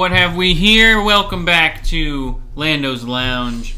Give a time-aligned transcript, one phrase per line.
[0.00, 1.02] What have we here?
[1.02, 3.76] Welcome back to Lando's Lounge.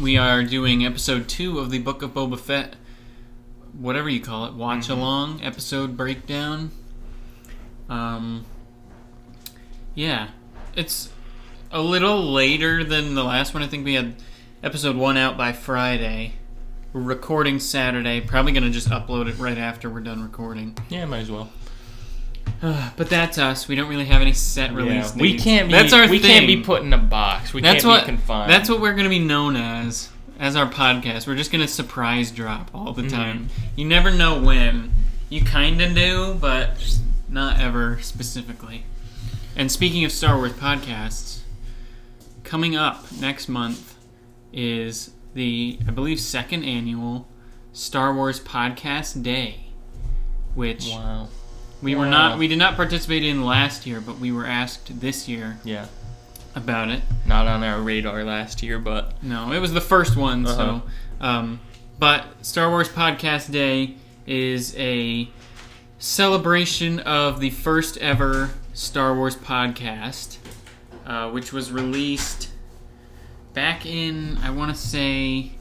[0.00, 2.76] We are doing episode two of the Book of Boba Fett,
[3.76, 6.70] whatever you call it, watch along episode breakdown.
[7.88, 8.44] Um,
[9.96, 10.28] yeah,
[10.76, 11.10] it's
[11.72, 13.64] a little later than the last one.
[13.64, 14.14] I think we had
[14.62, 16.34] episode one out by Friday.
[16.92, 18.20] We're recording Saturday.
[18.20, 20.78] Probably gonna just upload it right after we're done recording.
[20.88, 21.50] Yeah, might as well.
[22.96, 23.66] But that's us.
[23.66, 25.16] We don't really have any set release.
[25.16, 25.44] Yeah, we dates.
[25.44, 25.72] can't be.
[25.72, 26.30] That's our we thing.
[26.30, 27.52] can't be put in a box.
[27.52, 28.00] We That's can't what.
[28.02, 28.50] be confined.
[28.50, 31.26] That's what we're gonna be known as as our podcast.
[31.26, 33.16] We're just gonna surprise drop all the mm-hmm.
[33.16, 33.48] time.
[33.74, 34.92] You never know when.
[35.28, 38.84] You kinda do, but not ever specifically.
[39.56, 41.40] And speaking of Star Wars podcasts,
[42.44, 43.96] coming up next month
[44.52, 47.26] is the I believe second annual
[47.72, 49.66] Star Wars Podcast Day,
[50.54, 51.28] which Wow.
[51.82, 55.28] We were not we did not participate in last year, but we were asked this
[55.28, 55.86] year Yeah.
[56.54, 57.02] about it.
[57.26, 60.46] Not on our radar last year, but No, it was the first one.
[60.46, 60.54] Uh-huh.
[60.56, 60.82] So,
[61.20, 61.60] um,
[61.98, 65.28] but Star Wars Podcast Day is a
[65.98, 70.38] celebration of the first ever Star Wars podcast,
[71.06, 72.48] uh, which was released
[73.54, 75.52] back in I want to say.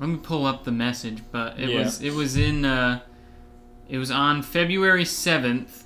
[0.00, 1.84] Let me pull up the message, but it Yeah.
[1.84, 3.00] was it was in uh,
[3.92, 5.84] it was on February seventh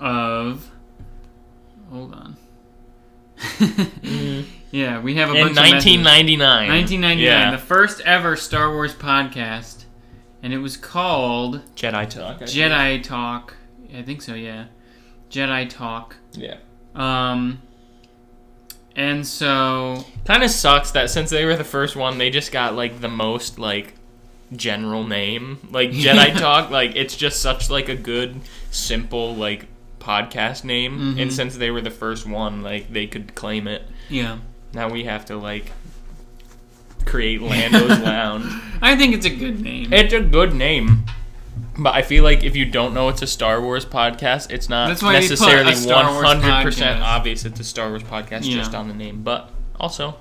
[0.00, 0.70] of.
[1.90, 2.36] Hold on.
[4.70, 6.04] Yeah, we have a in bunch of messages.
[6.04, 6.68] 1999.
[6.68, 7.50] 1999, Yeah.
[7.50, 9.84] the first ever Star Wars podcast,
[10.42, 12.40] and it was called Jedi talk.
[12.40, 13.56] Jedi Talk.
[13.96, 14.66] I think so, yeah.
[15.30, 16.16] Jedi Talk.
[16.32, 16.56] Yeah.
[16.94, 17.62] Um,
[18.94, 22.74] and so Kind of sucks that since they were the first one, they just got
[22.74, 23.94] like the most like
[24.54, 26.70] general name, like Jedi talk.
[26.70, 29.66] Like it's just such like a good, simple like
[30.00, 30.98] podcast name.
[30.98, 31.20] Mm-hmm.
[31.20, 33.82] And since they were the first one, like they could claim it.
[34.08, 34.38] yeah,
[34.72, 35.72] Now we have to like
[37.04, 38.52] create Lando's Lounge.
[38.82, 39.92] I think it's a good name.
[39.92, 41.04] It's a good name.
[41.80, 44.88] But I feel like if you don't know it's a Star Wars podcast, it's not
[44.88, 48.56] That's why we put necessarily 100% obvious it's a Star Wars podcast Yeah.
[48.56, 49.22] just on the name.
[49.22, 50.16] But also,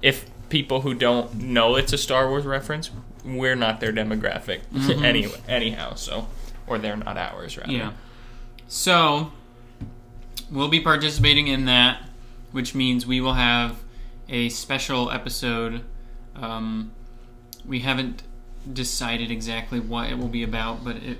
[0.00, 2.90] if people who don't know it's a Star Wars reference,
[3.24, 4.60] we're not their demographic
[5.04, 6.28] anyway, anyhow, so.
[6.66, 7.72] Or they're not ours, rather.
[7.72, 7.92] Yeah.
[8.66, 9.32] So,
[10.50, 12.02] we'll be participating in that,
[12.52, 13.76] which means we will have
[14.28, 15.82] a special episode.
[16.36, 16.92] Um,
[17.66, 18.22] we haven't
[18.70, 21.18] decided exactly what it will be about, but it,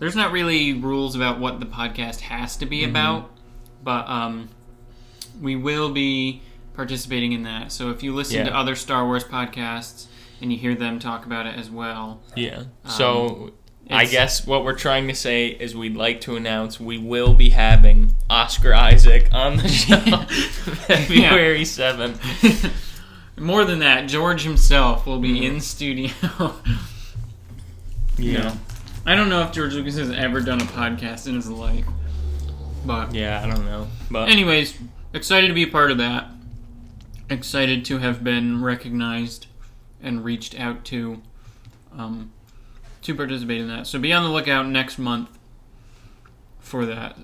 [0.00, 3.30] there's not really rules about what the podcast has to be about.
[3.82, 4.48] But um,
[5.40, 6.42] we will be
[6.74, 7.70] participating in that.
[7.72, 8.44] So if you listen Yeah.
[8.44, 10.06] to other Star Wars podcasts
[10.40, 12.64] and you hear them talk about it as well, Yeah.
[12.88, 13.52] So
[13.90, 17.34] I Um, guess what we're trying to say is we'd like to announce we will
[17.34, 19.96] be having Oscar Isaac on the show
[20.86, 22.70] February 7th.
[23.38, 26.10] More than that, George himself will be in studio.
[28.18, 28.54] Yeah.
[29.06, 31.86] I don't know if George Lucas has ever done a podcast in his life.
[32.84, 33.88] But, Yeah, I don't know.
[34.10, 34.78] But anyways,
[35.14, 36.28] excited to be a part of that.
[37.28, 39.46] Excited to have been recognized
[40.02, 41.20] and reached out to
[41.96, 42.30] um,
[43.02, 43.86] to participate in that.
[43.86, 45.30] So be on the lookout next month
[46.60, 47.16] for that.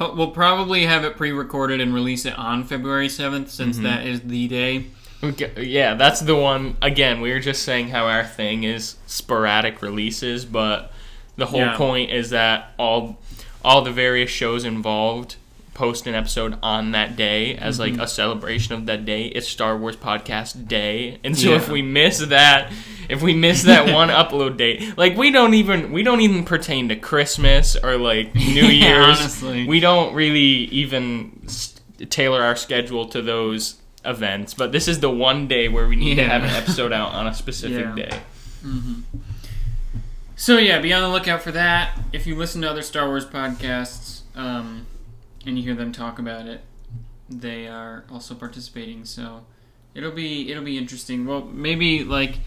[0.00, 4.48] We'll probably have it pre-recorded and release it on February seventh, since that is the
[4.48, 4.86] day.
[5.22, 6.76] Okay, yeah, that's the one.
[6.82, 10.92] Again, we were just saying how our thing is sporadic releases, but
[11.36, 11.76] the whole Yeah.
[11.76, 13.18] point is that all
[13.64, 15.36] all the various shows involved
[15.74, 17.96] post an episode on that day as Mm-hmm.
[17.98, 19.26] like a celebration of that day.
[19.26, 21.56] It's Star Wars Podcast Day, and so Yeah.
[21.56, 22.72] if we miss that,
[23.08, 26.88] if we miss that one upload date, like we don't even we don't even pertain
[26.88, 29.18] to Christmas or like New Yeah, Year's.
[29.20, 29.66] honestly.
[29.66, 30.40] We don't really
[30.70, 31.46] even
[32.08, 36.16] tailor our schedule to those events, but this is the one day where we need
[36.16, 38.08] to have an episode out on a specific Yeah.
[38.10, 38.18] day.
[40.36, 41.98] So yeah, be on the lookout for that.
[42.12, 44.86] If you listen to other Star Wars podcasts um,
[45.46, 46.62] and you hear them talk about it,
[47.28, 49.04] they are also participating.
[49.04, 49.44] So
[49.94, 51.26] it'll be it'll be interesting.
[51.26, 52.38] Well, maybe like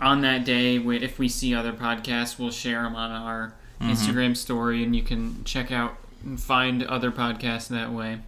[0.00, 4.82] on that day, if we see other podcasts, we'll share them on our Instagram story,
[4.82, 8.20] and you can check out and find other podcasts that way.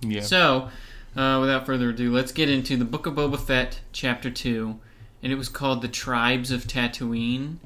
[0.00, 0.22] Yeah.
[0.22, 0.70] So,
[1.16, 4.78] uh, without further ado, let's get into the Book of Boba Fett, Chapter Two,
[5.22, 7.56] and it was called "The Tribes of Tatooine,"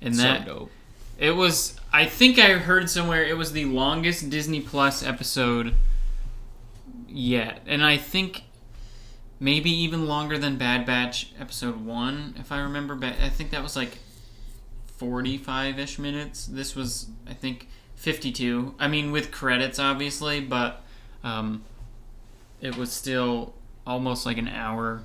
[0.00, 0.68] and that so
[1.18, 1.75] it was.
[1.92, 5.74] I think I heard somewhere it was the longest Disney Plus episode
[7.08, 8.42] yet, and I think
[9.40, 12.94] maybe even longer than Bad Batch episode one, if I remember.
[12.94, 13.98] Ba- I think that was like
[14.98, 16.46] forty-five ish minutes.
[16.46, 18.74] This was, I think, 52.
[18.78, 20.82] I mean, with credits, obviously, but
[21.24, 21.64] um,
[22.60, 23.54] it was still
[23.86, 25.02] almost like an hour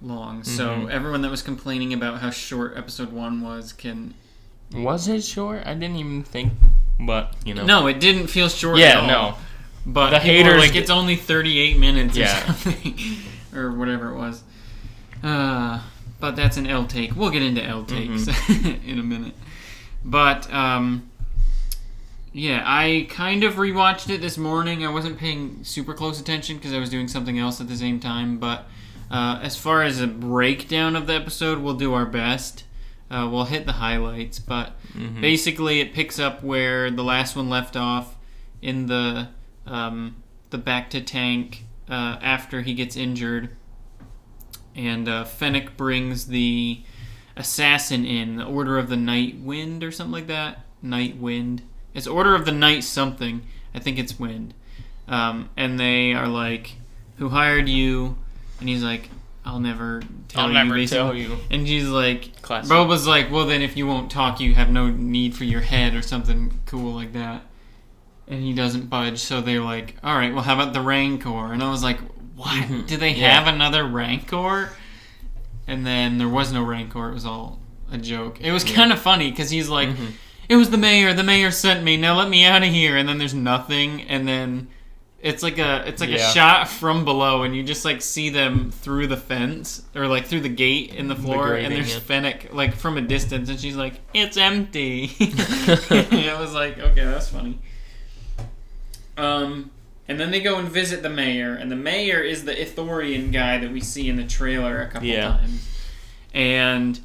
[0.00, 0.44] long.
[0.44, 0.90] So Mhm.
[0.90, 4.14] everyone that was complaining about how short episode one was can.
[4.74, 5.62] Was it short?
[5.66, 6.52] I didn't even think,
[7.00, 7.64] but you know.
[7.64, 9.06] No, it didn't feel short Yeah, at all.
[9.32, 9.34] no.
[9.84, 12.38] But The haters like it's only 38 minutes Yeah.
[12.38, 12.98] or something.
[13.54, 14.42] or whatever it was.
[15.22, 15.80] Uh,
[16.20, 17.16] but that's an L take.
[17.16, 18.88] We'll get into L takes Mm-hmm.
[18.88, 19.34] in a minute.
[20.04, 21.10] But um,
[22.32, 24.86] yeah, I kind of rewatched it this morning.
[24.86, 28.00] I wasn't paying super close attention because I was doing something else at the same
[28.00, 28.38] time.
[28.38, 28.66] But
[29.10, 32.64] uh, as far as a breakdown of the episode, we'll do our best.
[33.12, 35.20] Uh, we'll hit the highlights, but Mhm.
[35.20, 38.16] basically it picks up where the last one left off
[38.62, 39.28] in the
[39.66, 40.16] um,
[40.50, 43.50] the bacta tank uh, after he gets injured,
[44.74, 46.80] and uh, Fennec brings the
[47.36, 50.64] assassin in, the Order of the Night Wind or something like that.
[50.82, 51.62] Night Wind.
[51.94, 53.42] It's Order of the Night something.
[53.74, 54.54] I think it's Wind.
[55.08, 56.74] Um, and they are like,
[57.18, 58.16] "Who hired you?"
[58.60, 59.10] And he's like,
[59.44, 60.42] "I'll never tell you.
[60.42, 60.98] I'll you." never basically.
[60.98, 61.38] tell you.
[61.50, 62.70] And she's like, Classic.
[62.70, 65.94] Boba's like, well, then if you won't talk, you have no need for your head
[65.94, 67.42] or something cool like that.
[68.28, 71.52] And he doesn't budge, so they're like, all right, well, how about the Rancor?
[71.52, 71.98] And I was like,
[72.36, 72.64] what?
[72.64, 72.86] Mhm.
[72.86, 73.38] Do they Yeah.
[73.40, 74.70] have another Rancor?
[75.66, 77.10] And then there was no Rancor.
[77.10, 77.60] It was all
[77.90, 78.40] a joke.
[78.40, 80.12] It was kind of funny because he's like, Mhm.
[80.48, 81.12] it was the mayor.
[81.12, 81.96] The mayor sent me.
[81.96, 82.96] Now let me out of here.
[82.96, 84.02] And then there's nothing.
[84.02, 84.68] And then
[85.22, 86.28] it's like a it's like Yeah.
[86.28, 90.26] a shot from below, and you just like see them through the fence or like
[90.26, 92.00] through the gate in the floor, and grating, there's yeah.
[92.00, 97.04] Fennec like from a distance, and she's like, "It's empty." and I was like, "Okay,
[97.04, 97.58] that's funny."
[99.16, 99.70] Um,
[100.08, 103.58] and then they go and visit the mayor, and the mayor is the Ithorian guy
[103.58, 105.28] that we see in the trailer a couple Yeah.
[105.28, 105.68] times,
[106.34, 106.98] and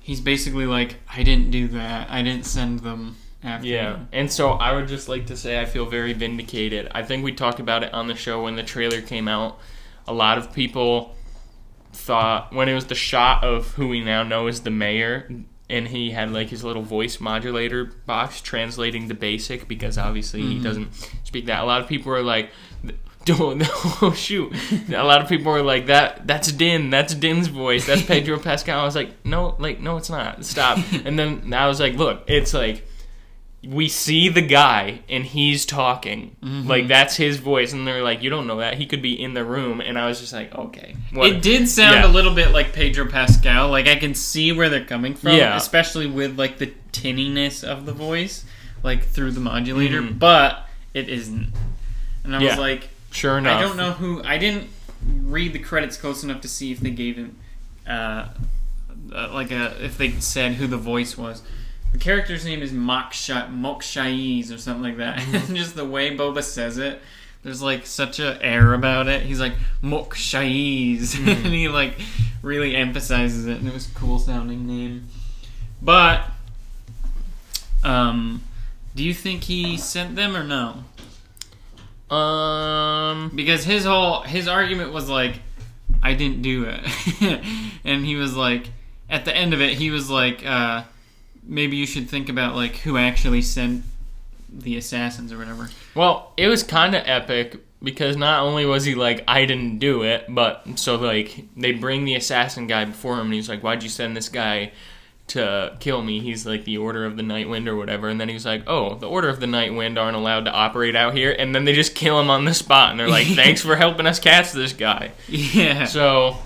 [0.00, 2.08] he's basically like, "I didn't do that.
[2.10, 5.60] I didn't send them after." Yeah, you." and so I would just like to say
[5.60, 6.88] I feel very vindicated.
[6.94, 9.58] I think we talked about it on the show when the trailer came out.
[10.06, 11.14] A lot of people
[11.92, 15.30] thought when it was the shot of who we now know as the mayor,
[15.70, 20.58] and he had like his little voice modulator box translating the basic because obviously he
[20.58, 20.62] Mhm.
[20.62, 21.62] doesn't speak that.
[21.62, 22.50] A lot of people were like.
[23.24, 23.62] Don't,
[24.00, 24.54] oh shoot!
[24.88, 28.80] A lot of people were like, "That that's Din, that's Din's voice, that's Pedro Pascal."
[28.80, 30.46] I was like, "No, like no, it's not.
[30.46, 32.87] Stop!" And then I was like, "Look, it's like
[33.64, 36.66] we see the guy and he's talking Mhm.
[36.68, 39.34] like that's his voice and they're like you don't know that he could be in
[39.34, 42.06] the room and i was just like okay what It did sound Yeah.
[42.06, 43.68] a little bit like Pedro Pascal.
[43.70, 45.56] Like I can see where they're coming from, Yeah.
[45.56, 48.44] especially with like the tinniness of the voice,
[48.84, 50.02] like through the modulator.
[50.02, 50.18] Mhm.
[50.18, 51.52] But it isn't.
[52.24, 54.22] And I was like, sure enough I don't know who.
[54.22, 54.68] I didn't
[55.24, 57.36] read the credits close enough to see if they gave him,
[57.88, 58.26] uh,
[59.14, 61.42] uh, like a if they said who the voice was.
[61.92, 65.18] The character's name is Moksha Mok Shaiz or something like that.
[65.28, 65.36] Mm-hmm.
[65.36, 67.00] And just the way Boba says it,
[67.42, 69.22] there's like such a air about it.
[69.22, 71.28] He's like Mok Shaiz, Mm-hmm.
[71.46, 71.98] and he like
[72.42, 75.08] really emphasizes it, and it was a cool sounding name.
[75.80, 76.22] But,
[77.84, 78.42] um,
[78.94, 80.84] do you think he sent them or no?
[82.10, 85.40] um because his whole his argument was like
[86.02, 86.80] i didn't do it
[87.84, 88.70] and he was like
[89.10, 90.82] at the end of it he was like uh
[91.48, 93.84] maybe you should think about like who actually sent
[94.50, 95.70] the assassins or whatever.
[95.94, 100.02] Well it was kind of epic because not only was he like i didn't do
[100.02, 103.82] it but so like they bring the assassin guy before him and he's like why'd
[103.84, 104.72] you send this guy
[105.28, 106.20] to kill me?
[106.20, 108.94] He's like the order of the night wind or whatever and then he's like oh
[108.94, 111.74] the order of the night wind aren't allowed to operate out here and then they
[111.74, 114.72] just kill him on the spot and they're like thanks for helping us catch this
[114.72, 115.12] guy.
[115.28, 115.84] Yeah.
[115.84, 116.38] So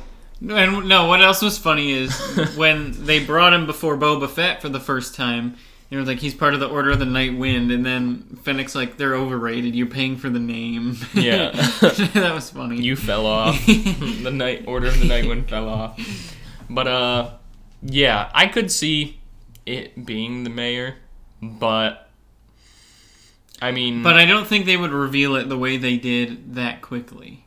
[0.48, 2.12] and no what else was funny is
[2.56, 5.54] when they brought him before boba fett for the first time
[5.90, 8.74] they were like he's part of the order of the night wind and then fennec's
[8.74, 11.50] like they're overrated you're paying for the name Yeah.
[11.80, 13.64] that was funny You fell off.
[13.66, 16.00] the night order of the night wind fell off.
[16.70, 17.30] But uh
[17.82, 19.20] yeah, I could see
[19.66, 20.96] it being the mayor,
[21.42, 22.08] but
[23.60, 26.80] I mean But I don't think they would reveal it the way they did that
[26.80, 27.44] quickly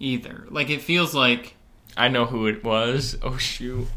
[0.00, 0.46] either.
[0.50, 1.55] Like it feels like
[1.96, 3.16] I know who it was.
[3.22, 3.88] Oh shoot.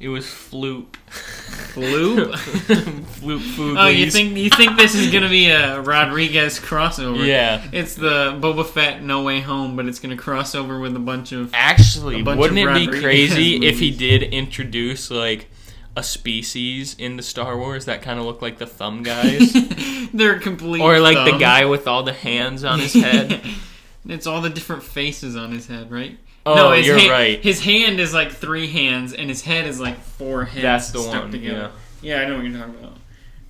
[0.00, 0.92] It was Floop.
[1.08, 2.32] Floop?
[2.32, 3.84] Floop Fooglies.
[3.84, 7.26] Oh, you think you think this is gonna be a Rodriguez crossover?
[7.26, 7.66] Yeah.
[7.72, 11.32] It's the Boba Fett No Way Home, but it's gonna cross over with a bunch
[11.32, 15.50] of Actually, bunch wouldn't of it be crazy if he did introduce like
[15.96, 19.52] a species in the Star Wars that kind of look like the thumb guys?
[20.14, 23.42] they're complete or like the guy with all the hands on his head?
[24.06, 26.16] it's all the different faces on his head, right?
[26.56, 27.40] Oh, his you're ha- right.
[27.42, 31.00] His hand is like three hands, and his head is like four hands That's the
[31.00, 31.72] stuck one, together.
[32.02, 32.20] Yeah.
[32.20, 32.96] I know what you're talking about.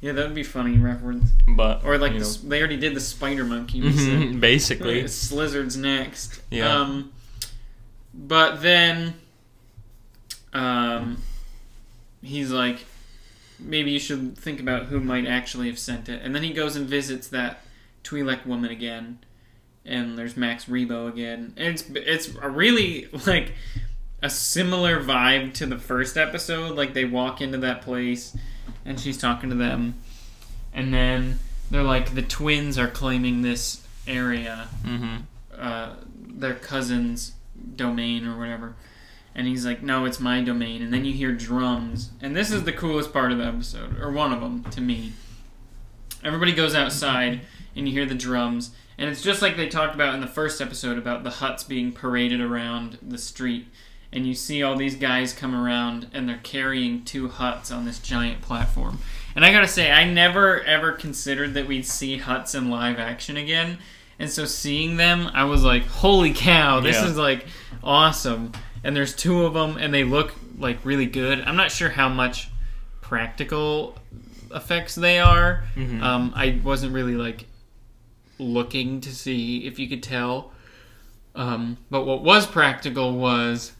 [0.00, 1.30] Yeah, that would be funny reference.
[1.48, 3.80] But Or like the they already did the spider monkey.
[3.82, 5.02] Mhm, basically.
[5.04, 6.40] Slizzard's next.
[6.50, 6.72] Yeah.
[6.72, 7.12] Um,
[8.14, 9.14] but then,
[10.52, 11.22] um,
[12.22, 12.84] he's like,
[13.58, 16.20] maybe you should think about who might actually have sent it.
[16.22, 17.62] And then he goes and visits that
[18.04, 19.18] Twi'lek woman again,
[19.88, 21.54] and there's Max Rebo again.
[21.56, 23.54] And it's it's a really like
[24.22, 26.76] a similar vibe to the first episode.
[26.76, 28.36] Like they walk into that place,
[28.84, 29.94] and she's talking to them,
[30.72, 31.38] and then
[31.70, 35.16] they're like the twins are claiming this area hmm
[35.58, 37.32] uh, their cousin's
[37.76, 38.76] domain or whatever.
[39.34, 40.82] And he's like, no, it's my domain.
[40.82, 42.10] And then you hear drums.
[42.20, 45.12] And this is the coolest part of the episode, or one of them to me.
[46.24, 47.40] Everybody goes outside
[47.76, 48.70] and you hear the drums.
[48.98, 51.92] And it's just like they talked about in the first episode about the Hutts being
[51.92, 53.66] paraded around the street.
[54.12, 57.98] And you see all these guys come around and they're carrying two Hutts on this
[58.00, 58.98] giant platform.
[59.36, 63.36] And I gotta say, I never ever considered that we'd see Hutts in live action
[63.36, 63.78] again.
[64.18, 67.06] And so seeing them, I was like, holy cow, this Yeah.
[67.06, 67.46] is like
[67.84, 68.50] awesome.
[68.82, 71.40] And there's two of them and they look like really good.
[71.42, 72.48] I'm not sure how much
[73.00, 73.96] practical
[74.54, 75.64] effects they are.
[75.76, 76.02] Mhm.
[76.02, 77.44] Um, I wasn't really like
[78.38, 80.52] looking to see if you could tell.
[81.34, 83.72] Um, but what was practical was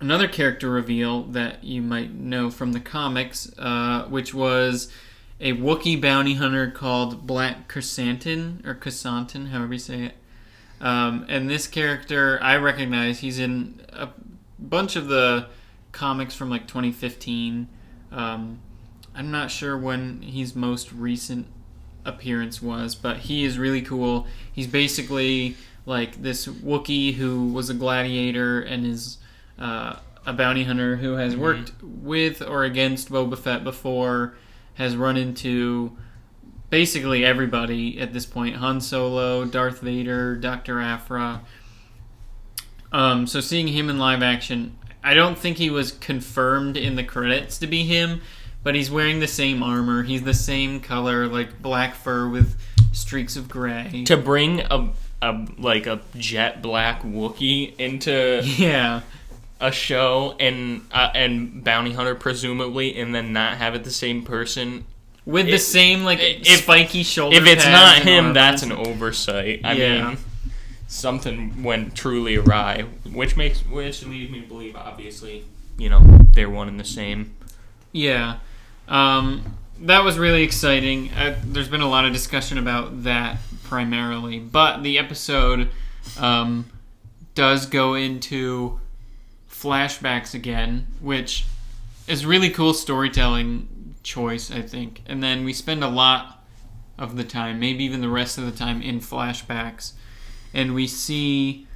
[0.00, 4.92] another character reveal that you might know from the comics, uh, which was
[5.40, 10.14] a Wookiee bounty hunter called Black Krrsantan or Krrsantan, however you say it.
[10.80, 13.20] Um, and this character I recognize.
[13.20, 14.08] He's in a
[14.58, 15.48] bunch of the
[15.92, 17.68] comics from like 2015.
[18.10, 18.60] Um,
[19.14, 21.46] I'm not sure when he's most recent
[22.04, 24.26] appearance was, but he is really cool.
[24.52, 25.56] He's basically
[25.86, 29.18] like this Wookiee who was a gladiator and is
[29.58, 34.34] uh, a bounty hunter who has worked with or against Boba Fett before,
[34.74, 35.96] has run into
[36.70, 40.80] basically everybody at this point Han Solo, Darth Vader, Dr.
[40.80, 41.42] Aphra.
[42.92, 47.04] Um, so seeing him in live action, I don't think he was confirmed in the
[47.04, 48.22] credits to be him,
[48.62, 50.02] but he's wearing the same armor.
[50.02, 52.56] He's the same color, like black fur with
[52.92, 54.04] streaks of gray.
[54.06, 54.90] To bring a,
[55.20, 59.00] a like a jet black Wookiee into Yeah.
[59.60, 64.22] a show and uh, and bounty hunter presumably, and then not have it the same
[64.22, 64.84] person.
[65.24, 67.36] With the same like if- spiky shoulder.
[67.36, 69.60] If it's not him, that's an oversight.
[69.64, 70.08] I Yeah.
[70.08, 70.18] mean,
[70.88, 75.44] something went truly awry, which makes which leads me to believe, obviously,
[75.78, 77.34] you know, they're one and the same.
[77.92, 78.38] Yeah.
[78.88, 81.10] Um, that was really exciting.
[81.10, 85.70] Uh, there's been a lot of discussion about that primarily, but the episode
[86.18, 86.66] um,
[87.34, 88.80] does go into
[89.50, 91.46] flashbacks again, which
[92.06, 95.02] is really cool storytelling choice, I think.
[95.06, 96.44] And then we spend a lot
[96.98, 99.92] of the time, maybe even the rest of the time, in flashbacks,
[100.52, 101.66] and we see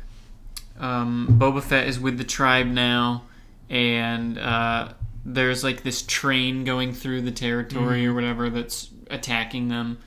[0.79, 3.23] um, Boba Fett is with the tribe now,
[3.71, 4.93] and uh,
[5.27, 8.15] there's like this train going through the territory or mm-hmm.
[8.15, 9.99] whatever that's attacking them,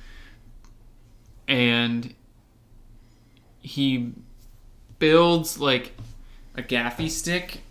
[1.48, 2.14] and
[3.62, 4.14] he
[4.98, 5.92] builds like
[6.56, 7.62] a gaffi stick.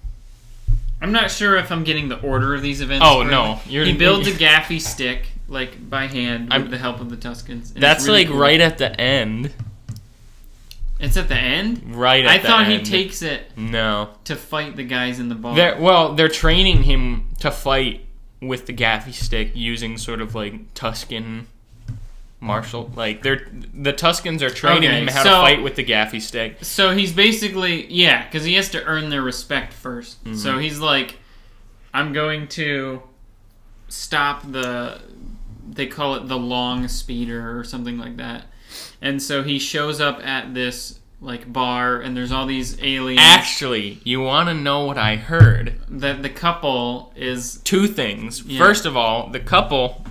[1.00, 3.06] I'm not sure if I'm getting the order of these events.
[3.08, 7.00] Oh, no, you're- he builds a gaffi stick like by hand with I'm- the help
[7.00, 7.72] of the Tuskens.
[7.72, 8.38] That's really like cool.
[8.38, 9.54] right at the end.
[11.00, 11.94] It's at the end.
[11.94, 12.86] Right at I thought end.
[12.86, 14.10] he takes it No.
[14.24, 15.54] to fight the guys in the bar.
[15.54, 18.04] They're, well, they're training him to fight
[18.40, 21.44] with the gaffi stick using sort of like Tusken
[22.40, 22.90] martial.
[22.94, 26.20] Like they're the Tuskens are training Okay, him how so- to fight with the gaffi
[26.20, 26.58] stick.
[26.62, 30.34] So he's basically yeah, because he has to earn their respect 1st mm-hmm.
[30.34, 31.18] So he's like,
[31.94, 33.02] I'm going to
[33.88, 35.00] stop the.
[35.70, 38.46] They call it the long speeder or something like that.
[39.00, 43.20] And so he shows up at this like bar, and there's all these aliens.
[43.22, 45.80] Actually, you want to know what I heard?
[45.88, 48.44] that the couple is Two things.
[48.44, 48.58] Yeah.
[48.58, 50.04] First of all, the couple,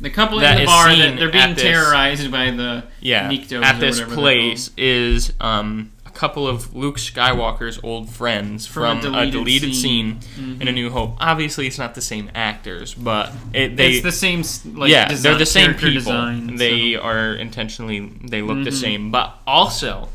[0.00, 3.30] the couple in the bar that they're being this- terrorized by the yeah,
[3.62, 9.18] at this place is um, a couple of Luke Skywalker's old friends From from, a
[9.18, 10.20] a deleted deleted scene.
[10.20, 11.16] scene, in A New Hope.
[11.18, 14.42] Obviously, it's not the same actors, but it, they it's the same.
[14.76, 15.92] Like, yeah, design, they're the same people.
[15.94, 18.80] design, they so- are intentionally they look the Mhm.
[18.80, 19.10] same.
[19.10, 20.08] But also,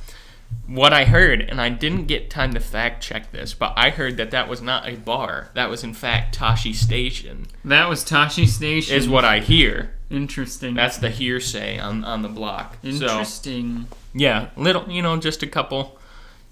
[0.67, 4.17] what I heard, and I didn't get time to fact check this, but I heard
[4.17, 5.49] that that was not a bar.
[5.53, 7.47] That was in fact Tosche Station.
[7.63, 8.95] that was Tosche Station.
[8.95, 9.91] Is what I hear.
[10.11, 10.75] interesting.
[10.75, 12.77] That's the hearsay on on the block.
[12.83, 13.87] So interesting.
[14.15, 15.99] Yeah, little you know, just a couple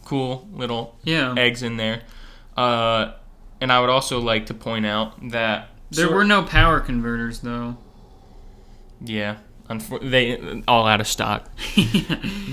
[0.06, 2.04] cool little yeah, eggs in there.
[2.56, 3.14] Uh,
[3.62, 7.40] and I would also like to point out that there sor- were no power converters
[7.40, 7.78] though.
[9.02, 9.38] Yeah,
[9.70, 11.50] unfor- they all out of stock.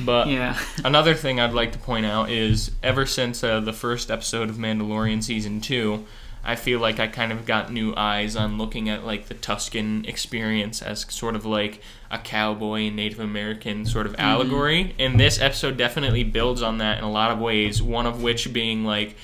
[0.02, 0.58] But yeah.
[0.82, 4.56] another thing I'd like to point out is ever since uh, the first episode of
[4.56, 6.06] Mandalorian season two,
[6.42, 10.08] I feel like I kind of got new eyes on looking at like the Tusken
[10.08, 14.94] experience as sort of like a cowboy and Native American sort of allegory.
[14.98, 17.82] And this episode definitely builds on that in a lot of ways.
[17.82, 19.16] One of which being like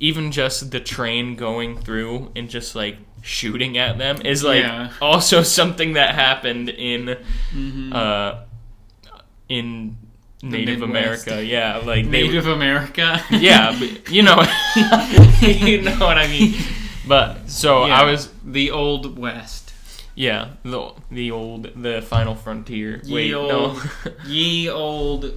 [0.00, 4.90] even just the train going through and just like shooting at them is like Yeah.
[5.00, 7.18] also something that happened in
[7.54, 7.94] Mhm.
[7.94, 8.40] uh
[9.48, 9.96] in
[10.42, 11.26] Native Midwest.
[11.28, 11.44] America.
[11.44, 13.22] Yeah, like Native America.
[13.30, 14.42] yeah, but you know,
[15.40, 16.54] you know what I mean.
[17.06, 18.00] But so Yeah.
[18.00, 19.72] I was, the old west.
[20.14, 23.00] yeah, the the old, the final frontier.
[23.04, 23.82] Ye Wait, old, no,
[24.26, 25.32] ye old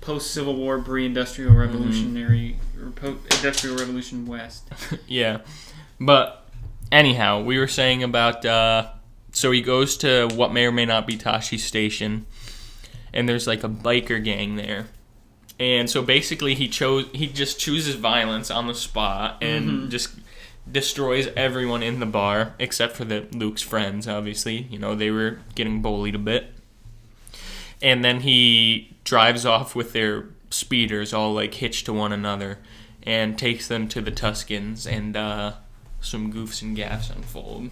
[0.00, 4.68] post Civil War, pre Industrial Revolutionary, or po- Industrial Revolution West.
[5.08, 5.38] yeah,
[6.00, 6.46] but
[6.92, 8.44] anyhow, we were saying about.
[8.46, 8.88] uh
[9.32, 12.26] So he goes to what may or may not be Tosche Station,
[13.14, 14.88] and there's like a biker gang there.
[15.58, 19.90] And so basically, he chose he just chooses violence on the spot and Mhm.
[19.90, 20.10] just
[20.70, 24.08] destroys everyone in the bar except for the Luke's friends.
[24.08, 26.52] Obviously, you know they were getting bullied a bit.
[27.82, 32.58] And then he drives off with their speeders all like hitched to one another,
[33.02, 35.52] and takes them to the Tuskens, and uh,
[36.00, 37.70] some goofs and gaffs unfold.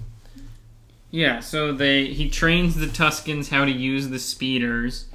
[1.11, 5.06] Yeah, so they he trains the Tuskens how to use the speeders,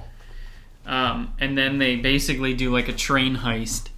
[0.88, 3.88] um, and then they basically do like a train heist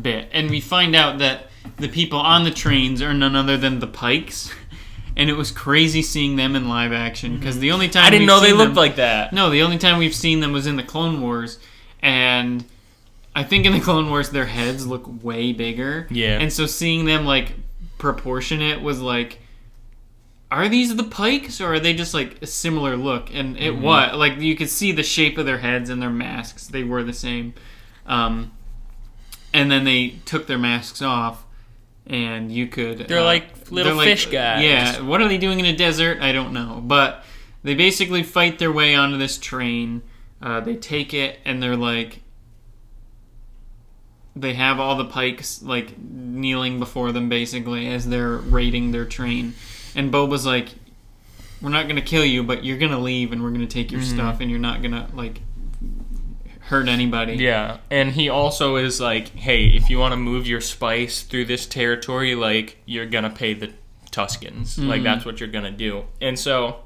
[0.00, 3.80] bit, and we find out that the people on the trains are none other than
[3.80, 4.50] the Pikes,
[5.16, 8.22] and it was crazy seeing them in live action because the only time I didn't
[8.22, 9.32] we've know they looked them- like that.
[9.32, 11.58] No, the only time we've seen them was in the Clone Wars,
[12.00, 12.64] and
[13.34, 16.06] I think in the Clone Wars their heads look way bigger.
[16.10, 16.38] Yeah.
[16.38, 17.52] And so seeing them like
[17.98, 19.40] proportionate was like,
[20.50, 23.34] are these the Pikes or are they just like a similar look?
[23.34, 23.82] And it Mm-hmm.
[23.82, 27.02] was like you could see the shape of their heads and their masks; they were
[27.02, 27.54] the same.
[28.06, 28.52] Um,
[29.52, 31.44] and then they took their masks off.
[32.08, 32.98] And you could.
[33.08, 34.62] They're uh, like little they're fish guys.
[34.62, 36.20] Yeah, what are they doing in a desert?
[36.20, 36.80] I don't know.
[36.84, 37.24] But
[37.64, 40.02] they basically fight their way onto this train.
[40.40, 42.20] Uh, they take it, and they're like,
[44.36, 49.54] they have all the pikes like kneeling before them, basically, as they're raiding their train.
[49.96, 50.68] And Boba's like,
[51.60, 54.40] "We're not gonna kill you, but you're gonna leave, and we're gonna take your stuff,
[54.40, 55.40] and you're not gonna like
[56.60, 60.60] hurt anybody." Yeah, and he also is like, hey, if you want to move your
[60.60, 63.70] spice through this territory, like you're gonna pay the
[64.10, 64.78] Tuskens.
[64.78, 65.04] Like Mhm.
[65.04, 66.04] that's what you're gonna do.
[66.20, 66.76] And so,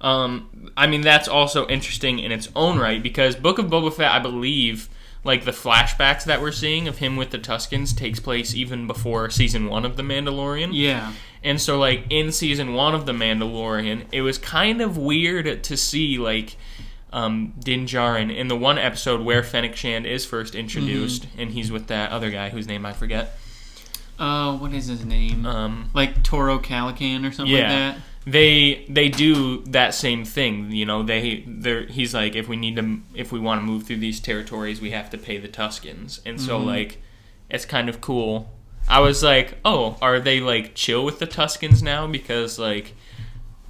[0.00, 4.10] um, I mean that's also interesting in its own right because Book of Boba Fett,
[4.12, 4.88] I believe,
[5.26, 9.28] like the flashbacks that we're seeing of him with the Tuskens takes place even before
[9.28, 10.70] season one of The Mandalorian.
[10.72, 11.12] Yeah.
[11.44, 15.76] And so, like in season one of The Mandalorian, it was kind of weird to
[15.76, 16.56] see like
[17.12, 21.40] um, Din Djarin in the one episode where Fennec Shand is first introduced, Mm-hmm.
[21.40, 23.38] and he's with that other guy whose name I forget.
[24.18, 25.44] Uh, what is his name?
[25.46, 27.60] Um, like Toro Calican or something Yeah.
[27.62, 27.98] like that.
[28.28, 30.72] They they do that same thing.
[30.72, 33.84] You know, they they he's like, if we need to, if we want to move
[33.84, 36.66] through these territories, we have to pay the Tuskens, and so Mhm.
[36.66, 37.02] like,
[37.48, 38.50] it's kind of cool.
[38.88, 42.08] I was like, oh, are they like chill with the Tuskens now?
[42.08, 42.94] Because like,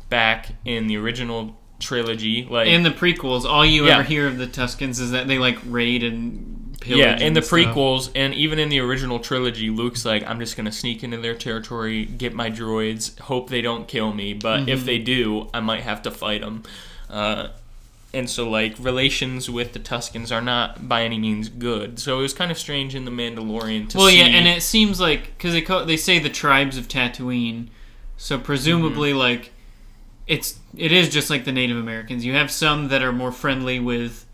[0.09, 3.95] back in the original trilogy, like In the prequels, all you Yeah.
[3.97, 6.56] ever hear of the Tuskens is that they like raid and.
[6.85, 7.59] Yeah, in the stuff.
[7.59, 11.35] prequels and even in the original trilogy, Luke's like, I'm just gonna sneak into their
[11.35, 14.85] territory, get my droids, hope they don't kill me, but if Mhm.
[14.85, 16.63] they do, I might have to fight them.
[17.11, 17.49] Uh,
[18.15, 21.99] and so, like, relations with the Tuskens are not by any means good.
[21.99, 23.99] So it was kind of strange in the Mandalorian to see.
[23.99, 24.19] Well, see.
[24.19, 27.67] yeah, and it seems like because they call, they say the tribes of Tatooine,
[28.17, 29.19] so presumably Mm-hmm.
[29.19, 29.51] like
[30.27, 32.25] it's it is just like the Native Americans.
[32.25, 34.26] You have some that are more friendly with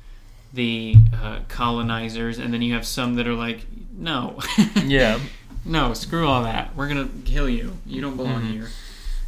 [0.53, 4.38] the uh, colonizers, and then you have some that are like, no,
[4.85, 5.19] yeah,
[5.65, 6.75] no, screw all that.
[6.77, 7.77] We're gonna kill you.
[7.87, 8.53] You don't belong Mhm.
[8.53, 8.69] here.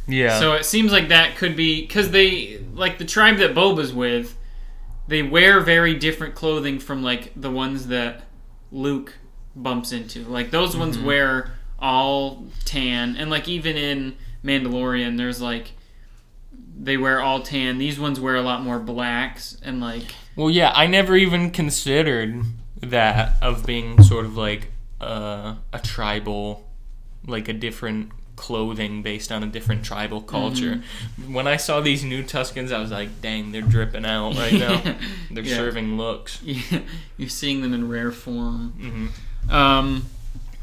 [0.07, 3.93] yeah, So it seems like that could be because they like the tribe that Boba's
[3.93, 4.35] with.
[5.07, 8.23] They wear very different clothing from like the ones that
[8.71, 9.13] Luke
[9.55, 10.23] bumps into.
[10.23, 11.05] Like those ones Mm-hmm.
[11.05, 15.71] wear all tan, and like even in Mandalorian, there's like
[16.77, 17.77] they wear all tan.
[17.77, 22.43] These ones wear a lot more blacks and like Well, yeah, I never even considered
[22.81, 26.67] that of being sort of like uh, a tribal,
[27.25, 30.81] like a different clothing based on a different tribal culture.
[31.25, 34.81] When I saw these new Tuskens, I was like, dang, they're dripping out right now.
[35.31, 35.55] they're Yeah.
[35.55, 36.41] serving looks.
[36.43, 36.81] yeah,
[37.17, 39.11] you're seeing them in rare form.
[39.47, 40.07] hmm Um,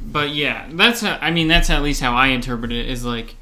[0.02, 3.36] but yeah, that's how, I mean that's at least how I interpret it is like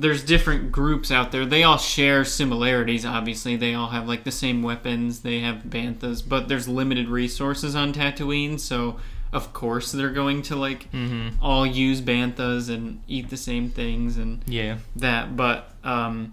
[0.00, 1.46] there's different groups out there.
[1.46, 3.04] They all share similarities.
[3.06, 5.20] Obviously, they all have like the same weapons.
[5.20, 8.98] They have banthas, but there's limited resources on Tatooine, so
[9.32, 11.42] of course they're going to like Mm-hmm.
[11.42, 14.78] all use banthas and eat the same things and Yeah.
[14.96, 15.36] that.
[15.36, 16.32] But um,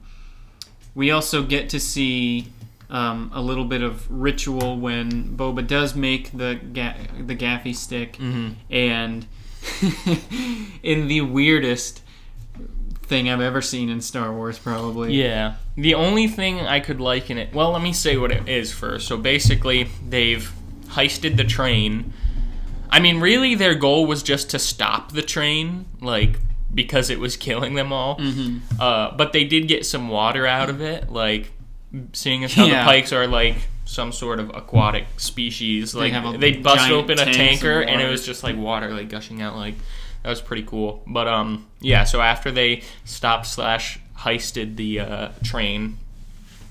[0.94, 2.48] we also get to see
[2.90, 8.14] um, a little bit of ritual when Boba does make the ga- the gaffi stick,
[8.18, 8.50] Mm-hmm.
[8.70, 9.26] and
[10.84, 12.02] in the weirdest
[13.14, 15.14] thing I've ever seen in Star Wars, probably.
[15.14, 15.56] Yeah.
[15.76, 17.54] The only thing I could liken it.
[17.54, 19.08] Well, let me say what it is first.
[19.08, 20.52] So basically, they've
[20.88, 22.12] heisted the train.
[22.90, 26.40] I mean, really, their goal was just to stop the train, like
[26.74, 28.16] because it was killing them all.
[28.20, 31.52] hmm Uh, but they did get some water out of it, like
[32.14, 32.84] seeing as how Yeah.
[32.84, 35.94] the pikes are like some sort of aquatic species.
[35.94, 39.42] Like a they, bust open a tanker and it was just like water like gushing
[39.44, 39.56] out.
[39.56, 39.76] Like
[40.24, 41.04] that was pretty cool.
[41.06, 42.06] But um, yeah.
[42.06, 45.98] So after they stopped slash heisted the uh, train,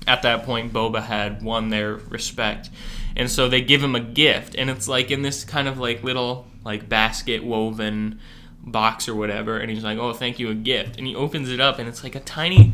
[0.07, 2.69] at that point Boba had won their respect.
[3.15, 6.03] And so they give him a gift and it's like in this kind of like
[6.03, 8.19] little like basket woven
[8.59, 11.59] box or whatever and he's like, "Oh, thank you a gift." And he opens it
[11.59, 12.73] up and it's like a tiny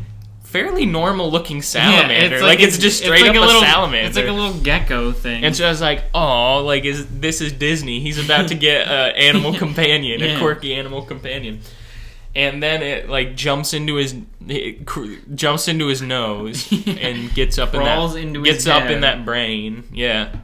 [0.50, 2.40] fairly normal looking salamander.
[2.42, 4.08] like, it's, just straight like up a, little, salamander.
[4.08, 5.44] It's like a little gecko thing.
[5.44, 8.00] and so I was like, "Oh, like is this is Disney?
[8.00, 10.36] He's about to get an animal companion, Yeah.
[10.36, 11.60] a quirky animal companion."
[12.34, 14.14] And then it like jumps into his
[14.46, 19.00] it cr- jumps into his nose and gets up Crawls in that gets up in
[19.00, 19.84] that brain.
[19.92, 20.34] Yeah,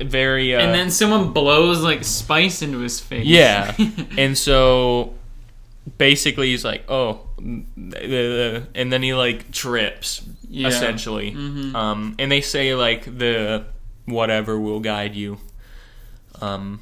[0.00, 0.54] very.
[0.54, 3.26] Uh, and then someone blows like spice into his face.
[3.26, 3.74] yeah,
[4.16, 5.14] and so
[5.98, 10.68] basically he's like, "Oh," and then he like trips Yeah.
[10.68, 11.32] essentially.
[11.32, 11.74] Mhm.
[11.74, 13.64] Um, and they say like the
[14.06, 15.38] whatever will guide you.
[16.40, 16.80] Um,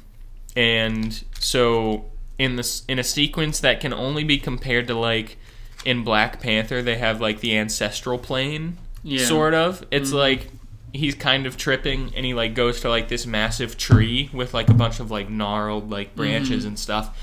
[0.55, 2.05] and so
[2.37, 5.37] in this in a sequence that can only be compared to like
[5.85, 9.19] in Black Panther, they have like the ancestral plane, Yeah.
[9.19, 9.27] Mm-hmm.
[9.27, 9.85] sort of.
[9.91, 10.47] It's like
[10.93, 14.69] he's kind of tripping and he like goes to like this massive tree with like
[14.69, 16.67] a bunch of like gnarled like branches Mm-hmm.
[16.69, 17.17] and stuff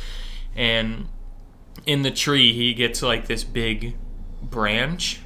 [0.54, 1.06] and
[1.86, 3.96] in the tree he gets like this big
[4.42, 5.20] branch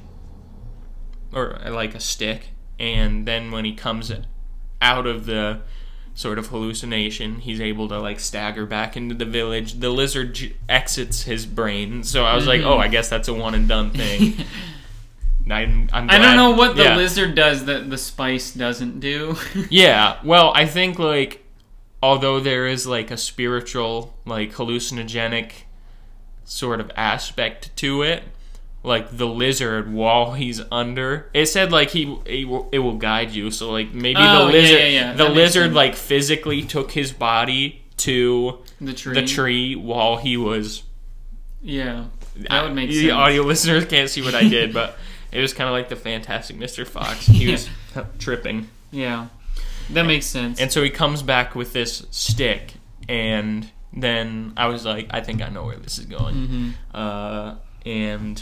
[1.33, 4.11] or like a stick and then when he comes
[4.81, 5.59] out of the
[6.13, 10.53] sort of hallucination he's able to like stagger back into the village the lizard j-
[10.67, 12.65] exits his brain so i was like Mhm.
[12.65, 14.33] oh i guess that's a one and done thing
[15.49, 16.97] I'm, I'm I don't know what the yeah.
[16.97, 19.37] lizard does that the spice doesn't do.
[19.69, 21.45] Yeah, well, I think like
[22.03, 25.51] although there is like a spiritual like hallucinogenic
[26.49, 28.23] sort of aspect to it,
[28.83, 33.31] like the lizard while he's under, it said like he, he will, it will guide
[33.31, 33.51] you.
[33.51, 35.13] So like maybe Oh, the lizard yeah, yeah.
[35.13, 39.13] the That lizard like physically took his body to the tree.
[39.13, 40.83] the tree while he was
[41.61, 42.05] Yeah.
[42.49, 43.11] That would make the sense.
[43.13, 44.97] audio listeners can't see what I did, but
[45.31, 46.87] it was kind of like the Fantastic Mr.
[46.87, 47.25] Fox.
[47.27, 47.67] He was
[48.19, 48.69] tripping.
[48.91, 49.27] Yeah.
[49.89, 50.59] That makes sense.
[50.61, 52.73] And so he comes back with this stick,
[53.09, 53.69] and
[54.03, 56.35] then I was like, I think I know where this is going.
[56.35, 57.55] hmm Uh,
[57.85, 58.37] and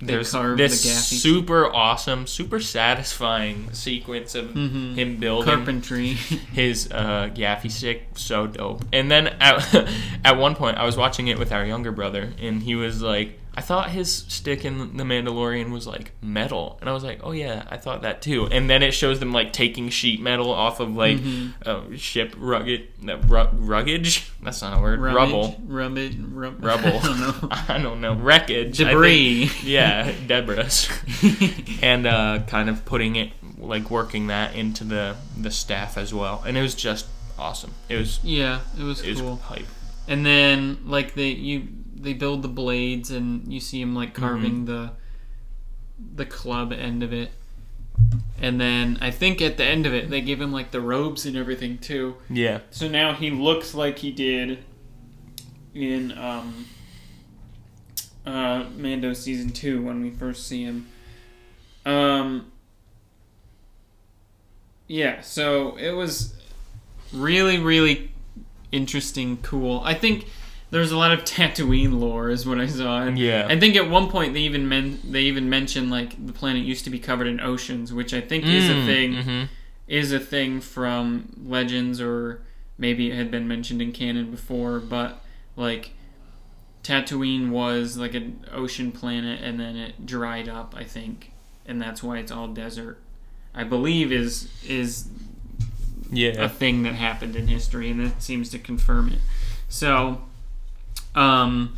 [0.00, 4.94] They there's this the super awesome, super satisfying sequence of Mhm.
[4.96, 6.08] him building Carpentry.
[6.52, 8.08] his uh, gaffi stick.
[8.16, 8.84] So dope.
[8.92, 9.74] And then at,
[10.24, 13.38] at one point, I was watching it with our younger brother, and he was like,
[13.54, 16.78] I thought his stick in The Mandalorian was like metal.
[16.80, 18.46] And I was like, oh yeah, I thought that too.
[18.46, 21.52] And then it shows them like taking sheet metal off of like Mhm.
[21.66, 24.30] uh, ship rugged, no, ru- ruggage?
[24.42, 25.00] That's not a word.
[25.00, 25.60] Rubble.
[25.66, 26.16] Rubbage.
[26.18, 26.98] Rub- Rubble.
[26.98, 27.48] I don't know.
[27.68, 28.14] I don't know.
[28.14, 28.78] Wreckage.
[28.78, 28.88] Think.
[28.88, 29.50] Debris.
[29.62, 30.86] Yeah, debris.
[31.82, 36.42] and uh, kind of putting it, like working that into the, the staff as well.
[36.46, 37.06] And it was just
[37.38, 37.72] awesome.
[37.88, 39.36] It was, yeah, it was it was cool.
[39.36, 39.66] hype.
[40.08, 41.68] And then like they you
[42.02, 44.92] they build the blades and you see him like carving the
[46.14, 47.30] the club end of it.
[48.40, 51.24] And then I think at the end of it they give him like the robes
[51.26, 52.16] and everything too.
[52.28, 52.60] Yeah.
[52.70, 54.64] So now he looks like he did
[55.74, 56.66] in um
[58.26, 60.88] uh Mando season 2 when we first see him.
[61.86, 62.50] Um
[64.88, 66.34] yeah, so it was
[67.12, 68.10] really really
[68.72, 69.80] interesting, cool.
[69.84, 70.26] I think
[70.72, 73.02] there's a lot of Tatooine lore, is what I saw.
[73.02, 73.46] And Yeah.
[73.48, 76.84] I think at one point they even men- they even mentioned like the planet used
[76.84, 79.42] to be covered in oceans, which I think is a thing hmm
[79.88, 82.40] is a thing from Legends, or
[82.78, 84.78] maybe it had been mentioned in canon before.
[84.80, 85.22] But
[85.56, 85.90] like
[86.82, 91.32] Tatooine was like an ocean planet, and then it dried up, I think,
[91.66, 92.98] and that's why it's all desert.
[93.54, 95.08] I believe is is
[96.10, 99.20] yeah a thing that happened in history, and that seems to confirm it.
[99.68, 100.22] So,
[101.14, 101.76] um,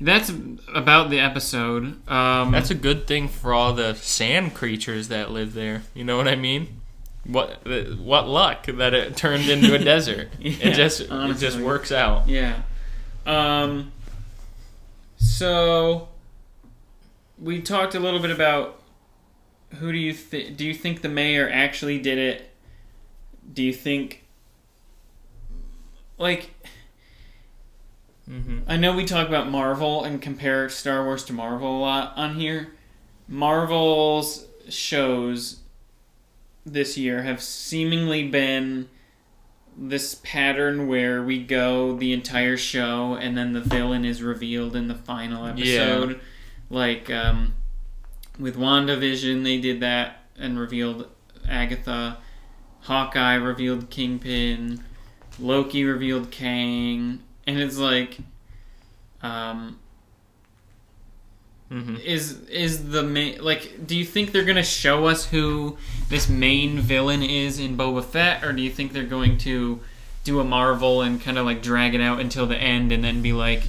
[0.00, 0.32] that's
[0.74, 2.08] about the episode.
[2.08, 5.82] Um, That's a good thing for all the sand creatures that live there.
[5.94, 6.80] You know what I mean?
[7.24, 7.66] What
[7.98, 10.30] what luck that it turned into a desert.
[10.40, 12.28] Yeah, it just it just works out.
[12.28, 12.62] Yeah.
[13.26, 13.92] Um.
[15.18, 16.08] So
[17.38, 18.80] we talked a little bit about
[19.78, 20.56] who do you think?
[20.56, 22.50] Do you think the mayor actually did it?
[23.52, 24.24] Do you think,
[26.18, 26.50] like,
[28.30, 32.12] hmm I know we talk about Marvel and compare Star Wars to Marvel a lot
[32.16, 32.72] on here.
[33.28, 35.60] Marvel's shows
[36.64, 38.88] this year have seemingly been
[39.76, 44.88] this pattern where we go the entire show and then the villain is revealed in
[44.88, 46.10] the final episode.
[46.10, 46.16] Yeah.
[46.68, 47.54] Like um,
[48.38, 51.08] with WandaVision, they did that and revealed
[51.48, 52.18] Agatha.
[52.82, 54.82] Hawkeye revealed Kingpin.
[55.38, 57.22] Loki revealed Kang.
[57.46, 58.18] And it's like,
[59.22, 59.78] um,
[61.68, 63.86] hmm is is the main like?
[63.86, 65.76] Do you think they're gonna show us who
[66.08, 69.80] this main villain is in Boba Fett, or do you think they're going to
[70.24, 73.22] do a Marvel and kind of like drag it out until the end and then
[73.22, 73.62] be like,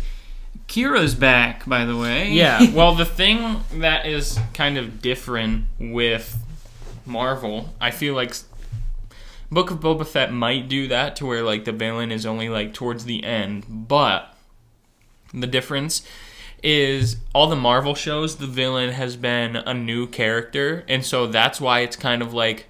[0.67, 2.29] Qi'ra's back, by the way?
[2.29, 2.71] Yeah.
[2.73, 6.37] Well, the thing that is kind of different with
[7.05, 8.33] Marvel, I feel like
[9.51, 12.73] Book of Boba Fett might do that to where like the villain is only like
[12.73, 14.33] towards the end, but
[15.33, 16.03] the difference
[16.63, 21.59] is all the Marvel shows the villain has been a new character, and so that's
[21.59, 22.67] why it's kind of like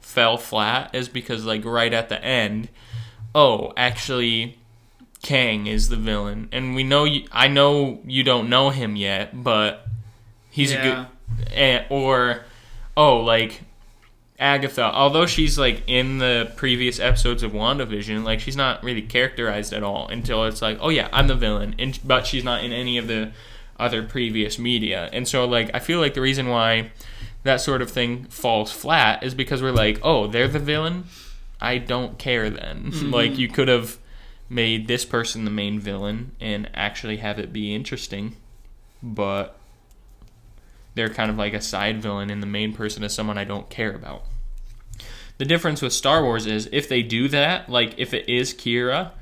[0.00, 2.68] fell flat is because like right at the end,
[3.34, 4.58] oh, actually
[5.22, 7.26] Kang is the villain, and we know you.
[7.30, 9.86] I know you don't know him yet, but
[10.50, 10.78] he's Yeah.
[10.78, 11.52] a good.
[11.52, 12.44] Eh, or,
[12.96, 13.62] oh, like
[14.42, 14.82] Agatha.
[14.92, 19.84] Although she's like in the previous episodes of WandaVision, like she's not really characterized at
[19.84, 22.98] all until it's like, oh yeah, I'm the villain, and but she's not in any
[22.98, 23.30] of the
[23.78, 26.90] other previous media, and so like I feel like the reason why
[27.44, 31.04] that sort of thing falls flat is because we're like, oh, they're the villain.
[31.60, 32.82] I don't care then.
[32.92, 33.10] Mm-hmm.
[33.10, 33.98] like you could have
[34.50, 38.36] made this person the main villain and actually have it be interesting,
[39.02, 39.56] but
[40.94, 43.70] they're kind of like a side villain and the main person is someone I don't
[43.70, 44.24] care about.
[45.38, 49.12] The difference with Star Wars is if they do that, like if it is Qi'ra,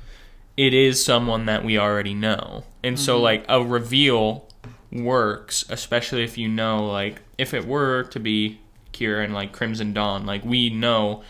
[0.57, 2.63] it is someone that we already know.
[2.83, 4.47] And so like a reveal
[4.91, 8.59] works, especially if you know like if it were to be
[8.93, 11.23] Qi'ra and like Crimson Dawn, like we know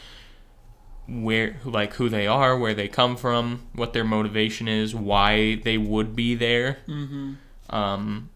[1.07, 5.77] where like who they are, where they come from, what their motivation is, why they
[5.77, 6.79] would be there.
[6.87, 7.33] Mm-hmm.
[7.69, 8.29] Um,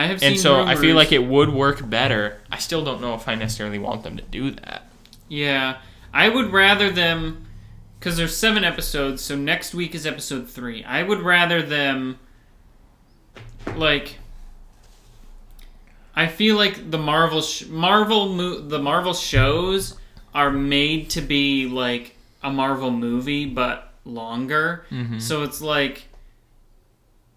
[0.00, 2.40] I have seen and so I feel like it would work better.
[2.50, 4.86] I still don't know if I necessarily want them to do that.
[5.28, 5.76] Yeah,
[6.14, 7.46] I would rather them
[7.98, 9.20] because there's seven episodes.
[9.20, 10.82] So next week is episode three.
[10.84, 12.18] I would rather them
[13.76, 14.16] like.
[16.16, 19.98] I feel like the Marvel sh- Marvel mo- the Marvel shows
[20.34, 24.86] are made to be like a Marvel movie but longer.
[24.90, 25.18] Mm-hmm.
[25.18, 26.04] So it's like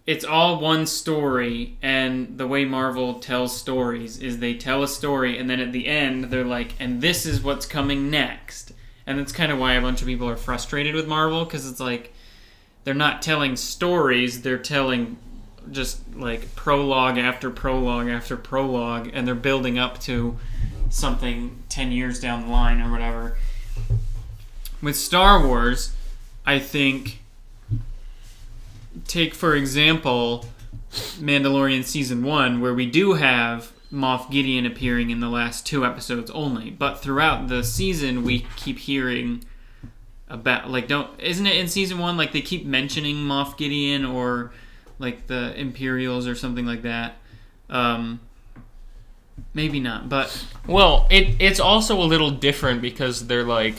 [0.06, 5.38] it's all one story and the way Marvel tells stories is they tell a story
[5.38, 8.74] and then at the end they're like and this is what's coming next.
[9.06, 11.80] And that's kind of why a bunch of people are frustrated with Marvel cuz it's
[11.80, 12.14] like
[12.84, 15.18] they're not telling stories, they're telling
[15.72, 20.38] just like prologue after prologue after prologue and they're building up to
[20.90, 23.38] something 10 years down the line or whatever.
[24.82, 25.96] With Star Wars,
[26.46, 27.23] I think
[29.08, 30.46] take for example
[31.20, 36.32] Mandalorian season 1 where we do have Moff Gideon appearing in the last two episodes
[36.32, 39.44] only, but throughout the season we keep hearing
[40.28, 44.52] about like don't isn't it in season 1 like they keep mentioning Moff Gideon or
[44.98, 47.18] like the Imperials or something like that.
[47.70, 48.20] Um
[49.54, 53.76] maybe not, but Well, it it's also a little different because they're like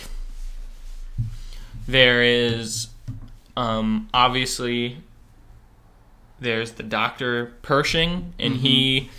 [1.86, 2.88] there is
[3.56, 4.98] um obviously
[6.40, 7.52] there's the Dr.
[7.62, 9.10] Pershing and he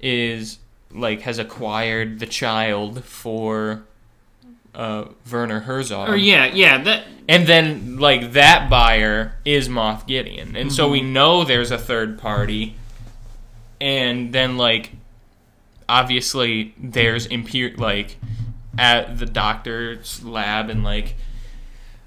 [0.00, 0.58] is
[0.92, 3.82] like has acquired the child for
[4.74, 6.08] uh Werner Herzog.
[6.08, 10.54] or yeah, yeah, that And then, like, that buyer is Moff Gideon.
[10.54, 10.92] And so Mm-hmm.
[10.92, 12.76] we know there's a third party.
[13.80, 14.92] And then, like,
[15.88, 18.16] obviously, there's Imper- like,
[18.78, 21.16] at the doctor's lab and, like,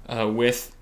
[0.08, 0.74] uh, with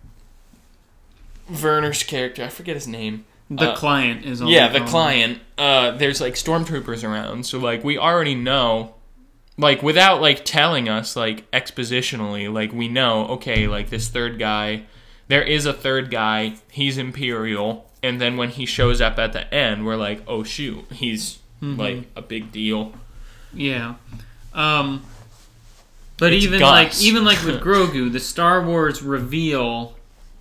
[1.62, 2.44] Werner's character.
[2.44, 3.24] I forget his name.
[3.50, 5.40] the Uh, client is all yeah, the client.
[5.56, 8.94] Uh, there's like stormtroopers around, so like we already know,
[9.56, 13.26] like without like telling us like expositionally, like we know.
[13.28, 14.82] Okay, like this third guy,
[15.28, 16.56] there is a third guy.
[16.70, 20.84] He's Imperial, and then when he shows up at the end, we're like, oh shoot,
[20.92, 21.80] he's Mm-hmm.
[21.80, 22.92] like a big deal.
[23.52, 23.94] Yeah.
[24.54, 25.02] Um
[26.18, 26.70] but It's even Gus.
[26.70, 29.96] like even like with Grogu, the Star Wars reveal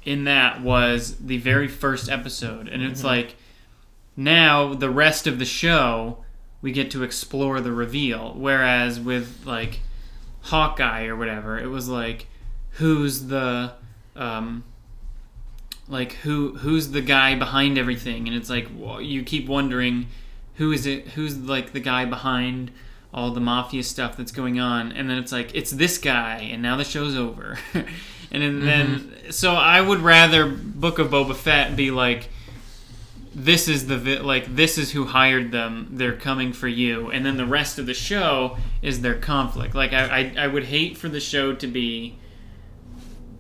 [0.08, 2.70] in that was the very first episode.
[2.70, 3.36] And it's like
[4.16, 6.24] now the rest of the show
[6.62, 8.34] we get to explore the reveal.
[8.34, 9.82] Whereas with like
[10.44, 12.28] Hawkeye or whatever, it was like
[12.72, 13.74] who's the
[14.16, 14.64] um
[15.90, 18.28] like who who's the guy behind everything?
[18.28, 20.08] And it's like well, you keep wondering
[20.56, 22.72] who is it who's like the guy behind
[23.14, 24.94] all the mafia stuff that's going on?
[24.94, 27.60] And then it's like it's this guy and now the show's over
[28.32, 29.32] and then, then mm-hmm.
[29.32, 32.30] so i would rather book of boba fett be like
[33.34, 37.26] this is the vi- like this is who hired them they're coming for you and
[37.26, 40.98] then the rest of the show is their conflict like i i, I would hate
[40.98, 42.18] for the show to be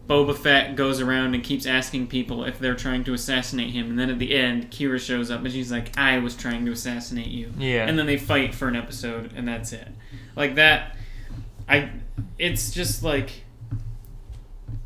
[0.07, 3.99] Boba Fett goes around and keeps asking people if they're trying to assassinate him, and
[3.99, 7.27] then at the end, Qi'ra shows up and she's like, "I was trying to assassinate
[7.27, 7.85] you." Yeah.
[7.85, 9.87] And then they fight for an episode, and that's it.
[10.35, 10.95] Like that,
[11.67, 11.91] I.
[12.39, 13.43] It's just like,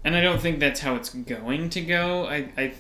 [0.04, 2.26] and I don't think that's how it's going to go.
[2.28, 2.74] I, I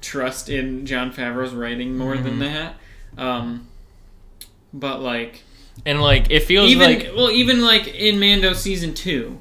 [0.00, 2.40] trust in Jon Favreau's writing more than Mhm.
[2.40, 2.74] that.
[3.16, 3.68] Um,
[4.72, 5.42] but like,
[5.86, 9.40] And like it feels even like well, even like in Mando season two,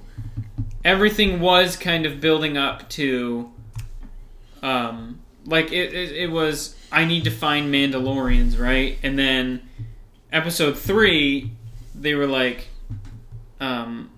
[0.85, 3.51] everything was kind of building up to,
[4.61, 6.75] um, like it, it, it was.
[6.91, 8.97] I need to find Mandalorians, right?
[9.01, 9.61] And then
[10.31, 11.51] episode three,
[11.95, 12.67] they were like,
[13.59, 14.11] um,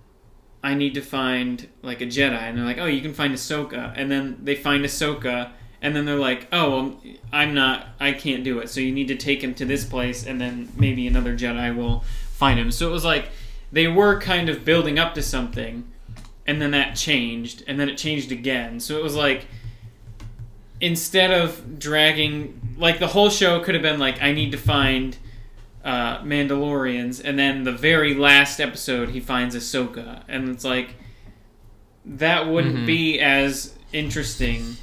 [0.65, 3.93] I need to find like a Jedi, and they're like, oh, you can find Ahsoka,
[3.95, 5.51] and then they find Ahsoka.
[5.81, 7.01] And then they're like, "Oh, well,
[7.31, 7.89] I'm not.
[7.99, 8.69] I can't do it.
[8.71, 12.03] So you need to take him to this place, and then maybe another Jedi will
[12.31, 13.29] find him." So it was like
[13.71, 15.83] they were kind of building up to something,
[16.47, 18.79] and then that changed, and then it changed again.
[18.79, 19.45] So it was like
[20.81, 25.15] instead of dragging, like the whole show could have been like, "I need to find
[25.85, 30.95] uh, Mandalorians," and then the very last episode he finds Ahsoka, and it's like
[32.05, 32.85] that wouldn't Mhm.
[32.85, 34.75] be as interesting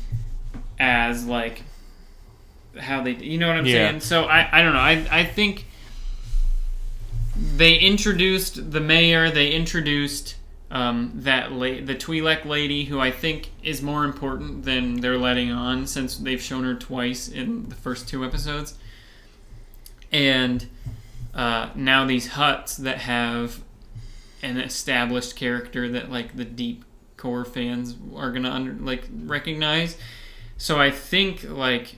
[0.80, 1.62] as like
[2.78, 3.88] how they you know what I'm Yeah.
[3.90, 5.66] saying so I, I don't know I, I think
[7.56, 10.36] they introduced the mayor they introduced
[10.70, 15.52] um, that la- the Twi'lek lady who I think is more important than they're letting
[15.52, 18.74] on since they've shown her twice in the first two episodes
[20.12, 20.66] and
[21.34, 23.62] uh, now these Hutts that have
[24.42, 26.84] an established character that like the deep
[27.16, 29.96] core fans are gonna under, like recognize
[30.56, 31.96] so I think like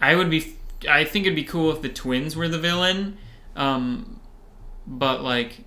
[0.00, 0.56] I would be
[0.88, 3.18] I think it'd be cool if the twins were the villain,
[3.54, 4.18] um,
[4.86, 5.58] but like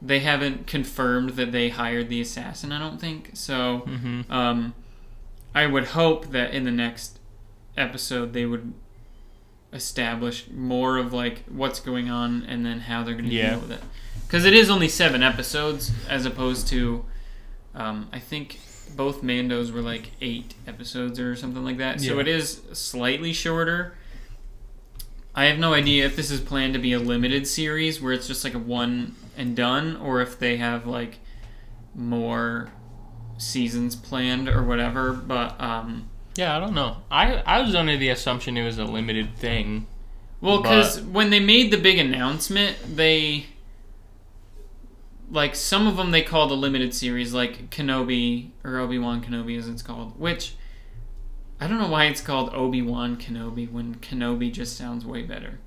[0.00, 2.70] they haven't confirmed that they hired the assassin.
[2.70, 3.82] I don't think so.
[3.86, 4.30] Mhm.
[4.30, 4.74] Um,
[5.54, 7.18] I would hope that in the next
[7.76, 8.72] episode they would
[9.72, 13.50] establish more of like what's going on and then how they're going to Yeah.
[13.50, 13.80] deal with it.
[14.26, 17.04] Because it is only seven episodes as opposed to,
[17.74, 18.60] um, I think
[18.96, 22.00] both Mandos were like eight episodes or something like that.
[22.00, 23.94] So it is slightly shorter.
[25.34, 28.26] I have no idea if this is planned to be a limited series where it's
[28.26, 31.18] just like a one and done, or if they have like
[31.94, 32.70] more
[33.36, 35.12] seasons planned or whatever.
[35.12, 36.98] But um, yeah, I don't know.
[37.10, 39.86] I I was under the assumption it was a limited thing.
[40.40, 43.46] well, because But- when they made the big announcement, they
[45.30, 49.58] like some of them they called a limited series, like Kenobi or Obi Wan Kenobi,
[49.58, 50.54] as it's called, which.
[51.60, 55.58] I don't know why it's called Obi Wan Kenobi when Kenobi just sounds way better.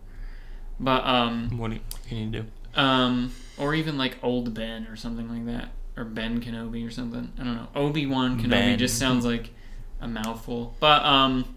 [0.79, 2.45] But um, What, do you, what can you do?
[2.81, 7.33] Um, or even like Old Ben or something like that, or Ben Kenobi or something.
[7.37, 7.67] I don't know.
[7.75, 8.79] Obi Wan Kenobi Ben.
[8.79, 9.49] just sounds like
[10.01, 10.75] a mouthful.
[10.79, 11.55] But um,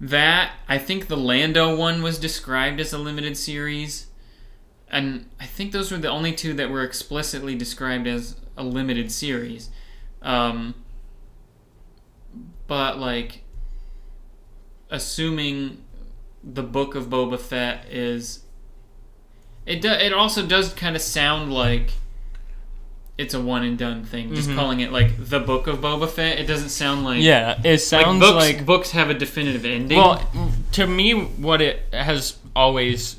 [0.00, 4.06] that I think the Lando one was described as a limited series,
[4.88, 9.10] and I think those were the only two that were explicitly described as a limited
[9.12, 9.70] series.
[10.22, 10.74] Um,
[12.66, 13.42] but like,
[14.90, 15.84] assuming
[16.44, 18.44] the book of Boba Fett is
[19.64, 21.92] it do, it also does kind of sound like
[23.18, 24.34] it's a one and done thing.
[24.34, 24.56] Just Mhm.
[24.56, 26.38] calling it like the Book of Boba Fett.
[26.38, 28.34] It doesn't sound like Yeah, it like sounds books.
[28.34, 29.98] like books have a definitive ending.
[29.98, 30.26] Well,
[30.72, 33.16] to me, what it has always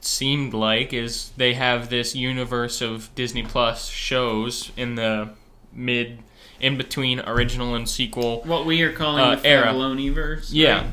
[0.00, 5.30] seemed like is they have this universe of Disney Plus shows in the
[5.72, 6.18] mid,
[6.60, 9.72] in between original and sequel, what we are calling uh, the era.
[9.72, 10.48] Filoniverse.
[10.50, 10.76] Yeah.
[10.78, 10.86] right?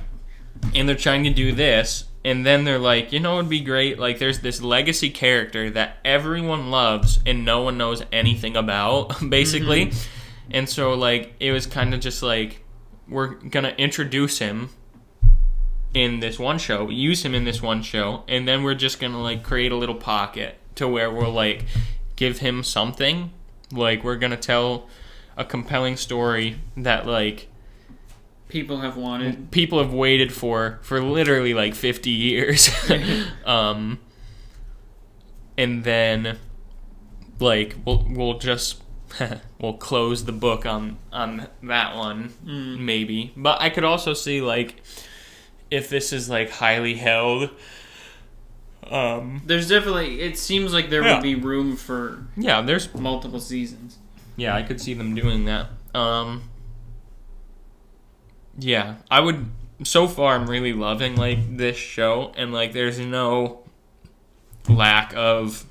[0.76, 4.00] and they're trying to do this, and then they're like, you know, it'd be great.
[4.00, 9.88] Like, there's this legacy character that everyone loves and no one knows anything about, basically.
[9.88, 10.52] Mm-hmm.
[10.52, 12.64] And so, like, it was kind of just like,
[13.08, 14.70] we're gonna introduce him
[15.94, 19.22] in this one show, use him in this one show, and then we're just gonna
[19.22, 21.66] like create a little pocket to where we'll like
[22.16, 23.32] give him something.
[23.72, 24.88] Like we're gonna tell
[25.38, 27.48] a compelling story that like
[28.54, 29.50] People have wanted.
[29.52, 32.70] people have waited for for literally like 50 years
[33.46, 33.98] um
[35.58, 36.38] and then
[37.40, 38.82] like we'll we'll just
[39.60, 42.80] we'll close the book on on that one Mm.
[42.80, 44.76] maybe but i could also see like
[45.72, 47.50] if this is like highly held
[48.92, 50.22] um There's definitely.
[50.22, 51.16] It seems like there Yeah.
[51.16, 53.98] would be room for yeah there's multiple seasons.
[54.36, 55.68] Yeah, I could see them doing that.
[55.96, 56.50] Um
[58.58, 59.48] Yeah, I would
[59.84, 63.64] so far I'm really loving like this show and like there's no
[64.70, 65.66] lack of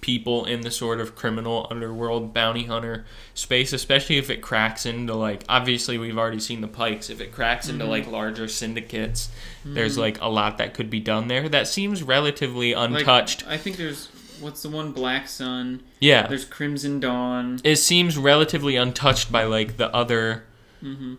[0.00, 3.04] people in the sort of criminal underworld bounty hunter
[3.34, 7.08] space, especially if it cracks into like obviously we've already seen the Pykes.
[7.08, 9.30] If it cracks into like larger syndicates,
[9.64, 11.48] there's like a lot that could be done there.
[11.48, 13.44] That seems relatively Like, untouched.
[13.46, 14.08] I think there's
[14.40, 15.82] what's the one Black Sun.
[16.00, 16.26] yeah.
[16.26, 17.60] There's Crimson Dawn.
[17.62, 20.44] it seems relatively untouched by like the other
[20.80, 21.14] hmm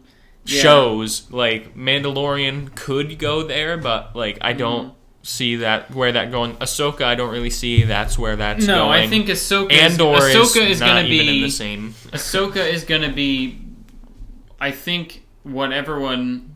[0.45, 0.61] Yeah.
[0.61, 1.31] shows.
[1.31, 4.97] Like Mandalorian could go there, but like I don't Mm-hmm.
[5.23, 6.55] see that where that going.
[6.57, 8.77] Ahsoka, I don't really see that's where that's going.
[8.77, 9.03] No, going.
[9.03, 9.71] I think Ahsoka.
[9.71, 11.93] is- Ahsoka is, is not gonna even be in the same.
[12.11, 13.59] Ahsoka is gonna be.
[14.59, 16.55] I think what everyone.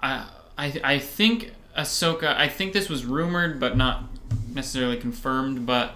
[0.00, 2.36] I I I think Ahsoka.
[2.36, 4.04] I think this was rumored, but not
[4.52, 5.64] necessarily confirmed.
[5.66, 5.94] But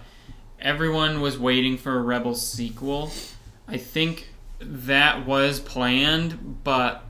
[0.61, 3.13] everyone was waiting for a Rebel sequel.
[3.69, 4.29] I think
[4.67, 7.05] that was planned, but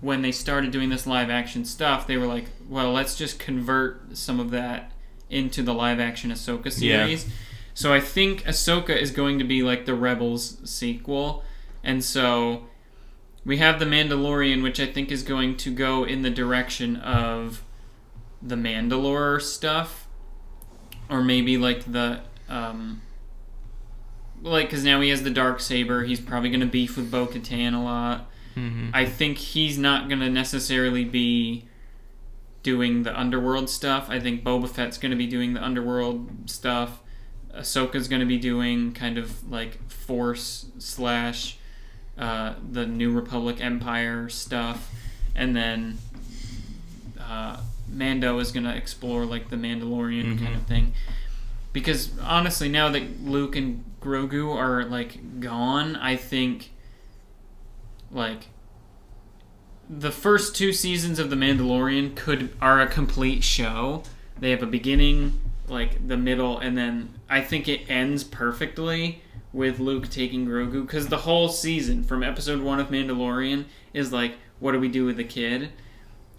[0.00, 4.16] when they started doing this live action stuff, they were like, "Well, let's just convert
[4.16, 4.92] some of that
[5.30, 6.70] into the live action Ahsoka Yeah.
[7.06, 7.26] series."
[7.74, 11.44] So I think Ahsoka is going to be like the Rebels sequel,
[11.84, 12.66] and so
[13.44, 17.62] we have the Mandalorian, which I think is going to go in the direction of
[18.42, 20.06] the Mandalore stuff,
[21.08, 23.02] or maybe like the um,
[24.42, 26.04] like because now he has the dark saber.
[26.04, 28.30] He's probably going to beef with Bo Katan a lot.
[28.56, 28.90] Mhm.
[28.94, 31.64] I think he's not going to necessarily be
[32.62, 34.06] doing the underworld stuff.
[34.08, 37.00] I think Boba Fett's going to be doing the underworld stuff.
[37.54, 41.56] Ahsoka's going to be doing kind of like Force slash
[42.18, 44.90] uh, the New Republic Empire stuff,
[45.34, 45.98] and then
[47.20, 47.58] uh,
[47.92, 50.42] Mando is going to explore like the Mandalorian Mhm.
[50.42, 50.92] kind of thing.
[51.72, 56.72] Because honestly, now that Luke and Grogu are like gone, I think
[58.10, 58.48] like
[59.88, 64.02] the first two seasons of the Mandalorian could are a complete show.
[64.38, 69.22] They have a beginning, like the middle, and then I think it ends perfectly
[69.52, 74.34] with Luke taking Grogu because the whole season from episode one of Mandalorian is like,
[74.58, 75.70] what do we do with the kid?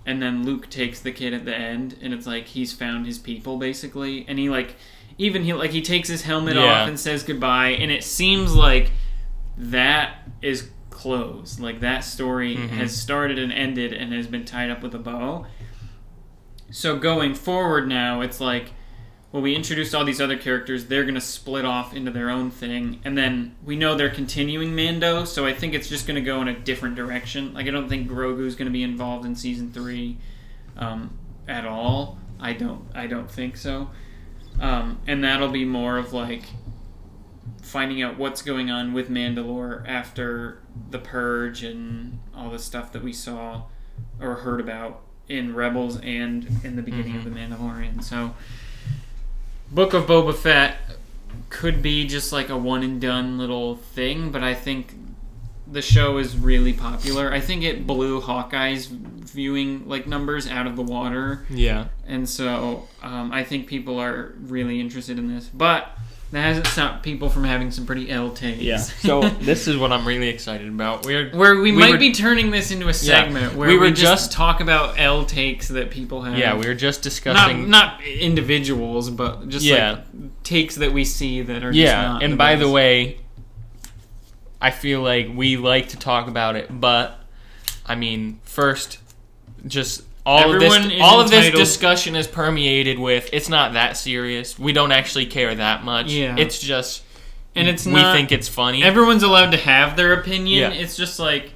[0.05, 3.18] And then Luke takes the kid at the end, and it's like he's found his
[3.18, 4.76] people basically, and he like
[5.18, 6.63] even he like he takes his helmet Yeah.
[6.63, 8.91] off and says goodbye, and it seems like
[9.57, 11.59] that is closed.
[11.59, 12.70] Like that story Mhm.
[12.70, 15.45] has started and ended and has been tied up with a bow.
[16.70, 18.74] So going forward now, it's like,
[19.32, 20.86] well, we introduced all these other characters.
[20.86, 22.99] They're going to split off into their own thing.
[23.05, 26.41] And then we know they're continuing Mando, so I think it's just going to go
[26.41, 27.53] in a different direction.
[27.53, 30.18] Like, I don't think Grogu's going to be involved in season three
[30.78, 31.11] um,
[31.47, 32.18] at all.
[32.39, 33.89] I don't, I don't think so.
[34.60, 36.43] Um, and that'll be more of like
[37.62, 43.03] finding out what's going on with Mandalore after the purge and all the stuff that
[43.03, 43.64] we saw
[44.22, 48.03] or heard about in Rebels and in the beginning of the Mandalorian.
[48.03, 48.36] So,
[49.70, 50.78] Book of Boba Fett
[51.49, 54.93] could be just like a one and done little thing, but I think
[55.72, 57.32] the show is really popular.
[57.32, 61.88] I think it blew Hawkeye's viewing like numbers out of the water Yeah.
[62.07, 65.49] and so um, I think people are really interested in this.
[65.53, 65.89] But
[66.32, 68.61] that hasn't stopped people from having some pretty L takes.
[68.61, 68.78] Yeah.
[68.78, 71.05] So this is what I'm really excited about.
[71.05, 73.80] We're where we, We might were- be turning this into a segment where we we,
[73.80, 76.38] were just, just- talk about L takes that people have.
[76.38, 77.70] yeah, we were just discussing.
[77.70, 79.91] not individuals, but just Yeah.
[80.13, 83.20] like takes that we see that are just yeah, not and by the way,
[84.62, 87.20] I feel like we like to talk about it, but
[87.86, 88.99] I mean, first,
[89.66, 93.95] just all Everyone of this, all of this discussion is permeated with it's not that
[93.95, 94.60] serious.
[94.60, 96.12] We don't actually care that much.
[96.12, 96.36] Yeah.
[96.38, 97.03] it's just
[97.55, 98.16] and it's we not.
[98.16, 98.84] think it's funny.
[98.84, 100.74] everyone's allowed to have their opinion.
[100.74, 100.78] Yeah.
[100.78, 101.53] It's just like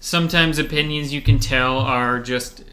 [0.00, 2.64] sometimes opinions you can tell are just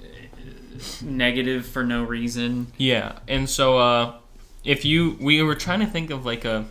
[1.01, 2.67] negative for no reason.
[2.77, 4.15] Yeah, and so uh,
[4.63, 6.65] if you, we were trying to think of like a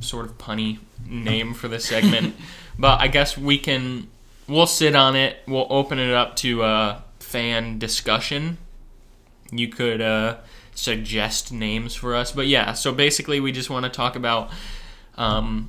[0.00, 2.34] sort of punny name for this segment,
[2.78, 4.08] but I guess we can
[4.46, 5.38] we'll sit on it.
[5.46, 8.58] We'll open it up to uh, fan discussion.
[9.50, 10.38] You could uh,
[10.74, 12.72] suggest names for us, but yeah.
[12.72, 14.50] So basically, we just want to talk about
[15.16, 15.68] um,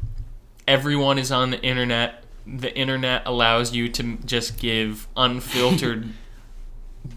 [0.67, 2.23] everyone is on the internet.
[2.47, 6.09] The internet allows you to just give unfiltered,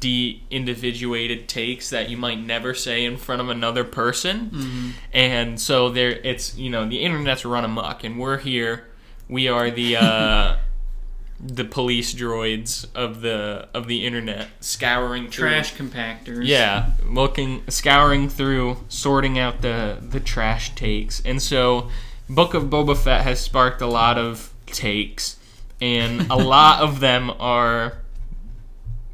[0.01, 6.11] de-individuated takes that you might never say in front of another person, and so there,
[6.11, 8.87] it's you know the internet's run amok, and we're here.
[9.29, 10.57] We are the uh,
[11.41, 16.47] the police droids of the of the internet, scouring through- Trash compactors.
[16.47, 21.89] yeah, looking, scouring through, sorting out the the trash takes, and so
[22.29, 25.39] Book of Boba Fett has sparked a lot of takes,
[25.81, 27.99] and a lot of them are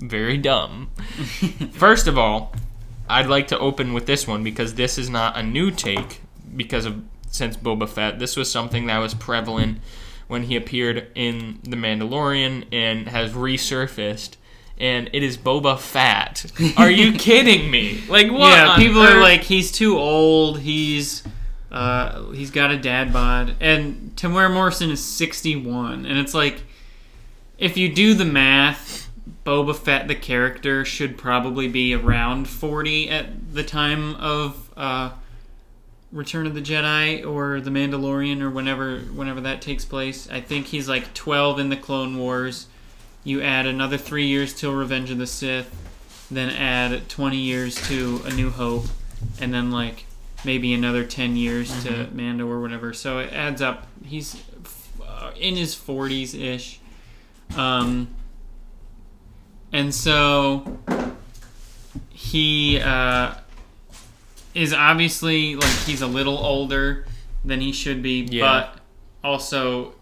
[0.09, 0.91] very dumb.
[1.73, 2.53] First of all,
[3.09, 6.21] I'd like to open with this one because this is not a new take
[6.57, 8.19] because of since Boba Fett.
[8.19, 9.79] This was something that was prevalent
[10.29, 14.37] when he appeared in The Mandalorian and has resurfaced.
[14.79, 16.51] And it is Boba Fett.
[16.77, 18.03] Are you kidding me?
[18.09, 18.51] Like what?
[18.51, 20.61] yeah, people are like, he's too old.
[20.61, 21.23] He's
[21.71, 26.63] uh, he's got a dad bod, and Temuera Morrison is sixty-one, and it's like,
[27.59, 29.04] if you do the math,
[29.45, 35.11] Boba Fett the character should probably be around forty at the time of uh,
[36.12, 40.29] Return of the Jedi or The Mandalorian or whenever whenever that takes place.
[40.31, 42.66] I think he's like twelve in the Clone Wars.
[43.25, 45.75] You add another three years till Revenge of the Sith,
[46.31, 48.85] then add twenty years to A New Hope,
[49.41, 50.05] and then like
[50.45, 52.93] maybe another ten years to Mando or whatever.
[52.93, 53.87] So it adds up.
[54.05, 54.43] He's
[55.03, 56.81] uh, in his forties ish,
[57.57, 58.09] um,
[59.75, 60.79] and so
[62.11, 63.35] he uh,
[64.55, 67.07] is obviously like he's a little older
[67.45, 68.43] than he should be, Yeah.
[68.43, 68.81] but
[69.29, 69.93] also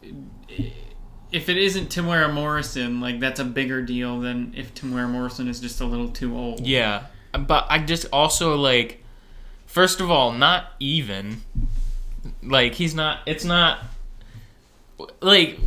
[1.33, 5.59] if it isn't Temuera Morrison, like that's a bigger deal than if Temuera Morrison is
[5.61, 6.67] just a little too old.
[6.67, 9.03] Yeah, but I just also like,
[9.67, 11.41] first of all, not even.
[12.43, 13.21] Like he's not.
[13.27, 13.79] It's not.
[15.23, 15.59] Like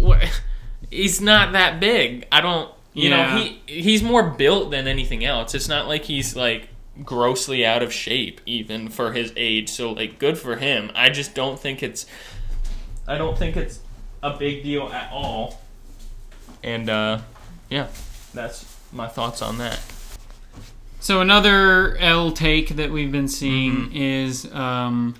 [0.91, 2.27] he's not that big.
[2.31, 2.71] I don't.
[2.95, 3.35] You Yeah.
[3.35, 5.53] know, he he's more built than anything else.
[5.53, 6.69] It's not like he's like
[7.03, 9.69] grossly out of shape even for his age.
[9.69, 10.89] So like, good for him.
[10.95, 12.05] I just don't think it's.
[13.07, 13.79] I don't think it's
[14.23, 15.61] a big deal at all.
[16.63, 17.19] And uh,
[17.69, 17.87] yeah,
[18.33, 19.79] that's my thoughts on that.
[21.01, 23.95] So another L take that we've been seeing Mm-hmm.
[23.95, 25.15] is um,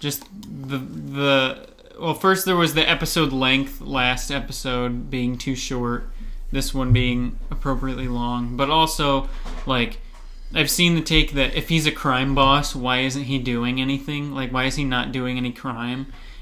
[0.00, 0.24] just
[0.68, 1.66] the the
[2.00, 2.14] well.
[2.14, 3.80] First, there was the episode length.
[3.80, 6.08] Last episode being too short.
[6.52, 9.28] This one being appropriately long, but also
[9.66, 9.98] like
[10.54, 14.34] I've seen the take that if he's a crime boss, why isn't he doing anything?
[14.34, 16.00] Like, why is he not doing any crime?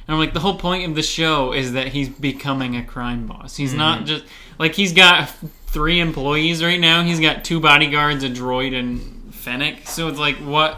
[0.09, 3.27] And I'm like, the whole point of the show is that he's becoming a crime
[3.29, 3.57] boss.
[3.57, 3.79] He's Mm-hmm.
[3.79, 4.25] not just
[4.59, 5.29] like he's got
[5.69, 7.05] three employees right now.
[7.05, 9.87] He's got two bodyguards, a droid, and Fennec.
[9.87, 10.77] So it's like, what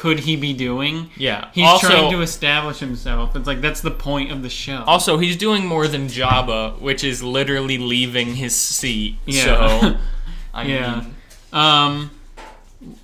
[0.00, 1.10] could he be doing?
[1.18, 1.50] Yeah.
[1.52, 3.36] He's also, trying to establish himself.
[3.36, 4.82] It's like that's the point of the show.
[4.86, 9.18] Also, he's doing more than Jabba, which is literally leaving his seat.
[9.26, 9.44] Yeah.
[9.44, 9.96] So,
[10.54, 10.94] I Yeah.
[11.02, 11.14] mean,
[11.52, 12.10] Um,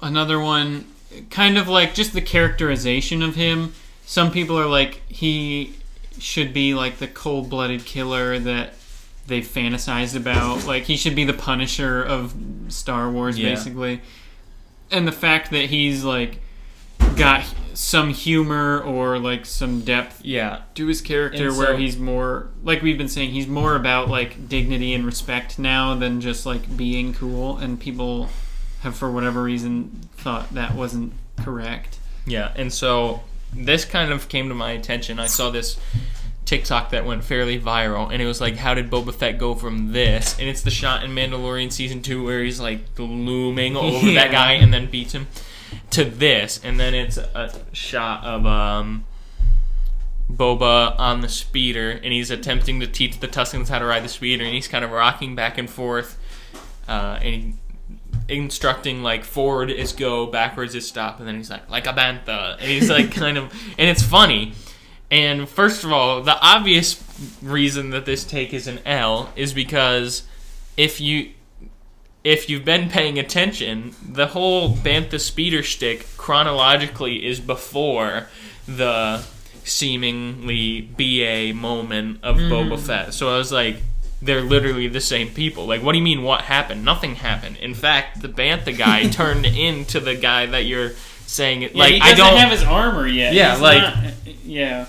[0.00, 0.86] another one,
[1.28, 3.74] kind of like just the characterization of him.
[4.06, 5.74] Some people are like he
[6.18, 8.72] should be like the cold-blooded killer that
[9.26, 10.64] they fantasized about.
[10.66, 12.32] Like he should be the Punisher of
[12.68, 13.50] Star Wars, Yeah.
[13.50, 14.00] basically.
[14.90, 16.38] And the fact that he's like
[17.16, 17.44] got
[17.74, 20.60] some humor or like some depth yeah.
[20.74, 24.94] to his character where he's more like we've been saying he's more about like dignity
[24.94, 28.30] and respect now than just like being cool and people
[28.80, 31.12] have for whatever reason thought that wasn't
[31.42, 32.52] correct Yeah.
[32.56, 33.22] And so,
[33.54, 35.18] this kind of came to my attention.
[35.20, 35.78] I saw this
[36.44, 39.92] TikTok that went fairly viral, and it was like, how did Boba Fett go from
[39.92, 40.36] this?
[40.38, 44.24] And it's the shot in Mandalorian season two where he's like looming over Yeah.
[44.24, 45.26] that guy and then beats him
[45.90, 49.04] to this, and then it's a shot of um.
[50.28, 54.08] Boba on the speeder, and he's attempting to teach the Tuskens how to ride the
[54.08, 56.18] speeder, and he's kind of rocking back and forth,
[56.88, 57.54] uh, and he,
[58.28, 62.54] instructing like forward is go, backwards is stop, and then he's like like a bantha,
[62.54, 64.52] and he's like kind of, and it's funny.
[65.10, 67.02] And first of all, the obvious
[67.40, 70.24] reason that this take is an L is because
[70.76, 71.30] if you
[72.34, 78.26] if you've been paying attention, the whole Bantha speeder stick chronologically is before
[78.66, 79.24] the
[79.62, 83.14] seemingly BA moment of Boba Fett.
[83.14, 83.76] So I was like,
[84.20, 85.66] they're literally the same people.
[85.66, 86.84] Like, what do you mean, what happened?
[86.84, 87.58] Nothing happened.
[87.58, 90.92] In fact, the Bantha guy turned into the guy that you're
[91.26, 91.62] saying.
[91.62, 92.38] It, like, he I doesn't don't.
[92.38, 94.12] have his armor yet Yeah, He's like- not-
[94.44, 94.86] yeah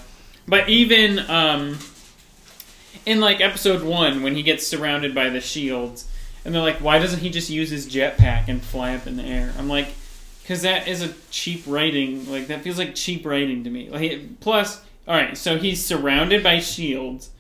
[0.50, 1.78] but even um
[3.06, 6.08] in like episode one when he gets surrounded by the shields,
[6.48, 9.24] and they're like, why doesn't he just use his jetpack and fly up in the
[9.24, 9.54] air?
[9.60, 9.90] I'm like,
[10.42, 12.32] because that is a cheap writing.
[12.32, 13.90] Like that feels like cheap writing to me.
[13.90, 17.32] Like plus, all right, so he's surrounded by shields.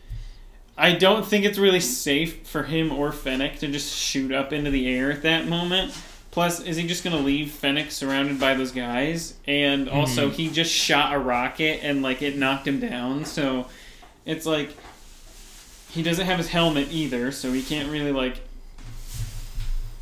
[0.77, 4.71] I don't think it's really safe for him or Fennec to just shoot up into
[4.71, 5.97] the air at that moment.
[6.31, 9.35] Plus, is he just going to leave Fennec surrounded by those guys?
[9.47, 9.97] And mm-hmm.
[9.97, 13.23] also, he just shot a rocket and like it knocked him down.
[13.23, 13.67] So
[14.25, 14.75] it's like
[15.91, 18.41] he doesn't have his helmet either, so he can't really like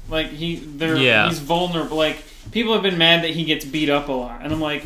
[0.10, 1.28] like he they're Yeah.
[1.30, 1.98] he's vulnerable.
[1.98, 4.86] Like people have been mad that he gets beat up a lot, and I'm like,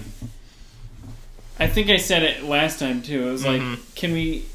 [1.60, 3.28] I think I said it last time too.
[3.28, 3.72] I was Mhm.
[3.72, 4.46] like, can we?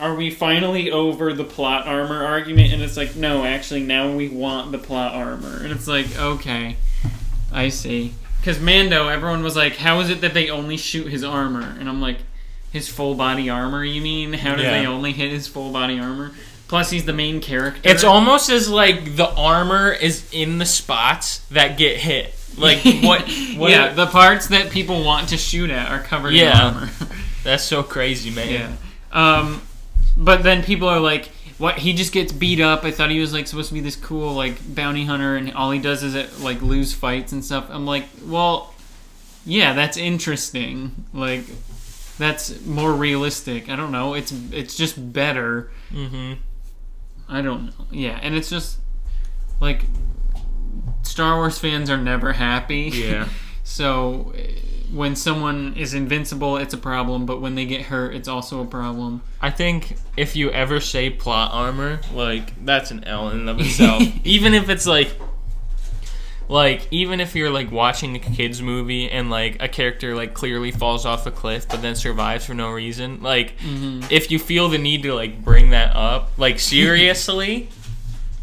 [0.00, 2.72] Are we finally over the plot armor argument?
[2.72, 5.60] And it's like, no, actually, now we want the plot armor.
[5.62, 6.76] And it's like, okay,
[7.52, 8.12] I see.
[8.40, 11.76] Because Mando, everyone was like, how is it that they only shoot his armor?
[11.80, 12.18] And I'm like,
[12.70, 14.34] his full body armor, you mean?
[14.34, 14.70] How do Yeah.
[14.80, 16.30] they only hit his full body armor?
[16.68, 17.80] Plus, he's the main character.
[17.82, 22.34] It's almost as like the armor is in the spots that get hit.
[22.58, 23.22] Like what?
[23.56, 26.68] what yeah, the parts that people want to shoot at are covered Yeah.
[26.70, 26.90] in armor.
[27.44, 28.76] that's so crazy, man.
[29.12, 29.38] yeah.
[29.38, 29.62] Um,
[30.16, 31.78] but then people are like, "What?
[31.78, 34.34] He just gets beat up." I thought he was like supposed to be this cool
[34.34, 37.66] like bounty hunter, and all he does is it, like lose fights and stuff.
[37.70, 38.74] I'm like, well,
[39.46, 41.06] yeah, that's interesting.
[41.14, 41.44] Like,
[42.18, 43.70] that's more realistic.
[43.70, 44.12] I don't know.
[44.14, 45.70] It's it's just better.
[45.92, 46.34] Mm-hmm.
[47.28, 47.86] I don't know.
[47.90, 48.78] Yeah, and it's just
[49.60, 49.84] like
[51.02, 52.90] Star Wars fans are never happy.
[52.92, 53.28] Yeah.
[53.64, 54.32] so
[54.92, 58.66] when someone is invincible, it's a problem, but when they get hurt, it's also a
[58.66, 59.22] problem.
[59.40, 63.60] I think if you ever say plot armor, like that's an L in and of
[63.60, 64.02] itself.
[64.24, 65.12] even if it's like
[66.48, 70.70] like even if you're like watching a kids movie and like a character like clearly
[70.70, 74.00] falls off a cliff but then survives for no reason, like mm-hmm.
[74.10, 77.68] if you feel the need to like bring that up, like seriously,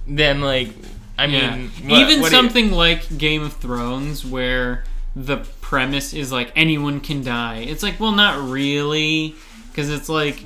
[0.08, 0.70] then like
[1.18, 1.56] I Yeah.
[1.56, 4.84] mean what- Even what do you- something like Game of Thrones where
[5.16, 7.60] the premise is like anyone can die.
[7.60, 9.34] It's like, well, not really,
[9.72, 10.44] because it's like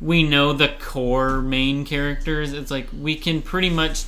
[0.00, 2.52] we know the core main characters.
[2.52, 4.04] It's like we can pretty much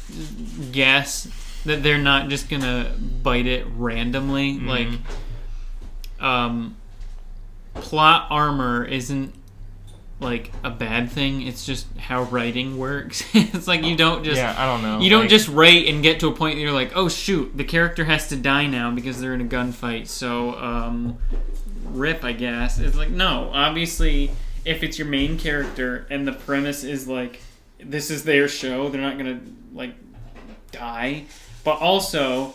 [0.73, 1.29] guess
[1.67, 2.93] that they're not just gonna
[3.23, 4.55] bite it randomly.
[4.55, 4.69] Mm-hmm.
[4.69, 4.89] Like,
[6.21, 6.77] um,
[7.75, 9.35] plot armor isn't
[10.19, 11.43] like a bad thing.
[11.43, 13.23] It's just how writing works.
[13.35, 15.01] it's like you don't just yeah, I don't know.
[15.01, 17.57] you don't like- just write and get to a point that you're like, oh shoot,
[17.57, 20.07] the character has to die now because they're in a gunfight.
[20.09, 21.19] So, um,
[21.85, 22.79] rip, I guess.
[22.79, 24.31] It's like, no, obviously,
[24.65, 27.41] if it's your main character and the premise is like,
[27.79, 29.41] this is their show, they're not gonna,
[29.75, 29.95] like,
[30.73, 31.27] die.
[31.67, 32.55] But also,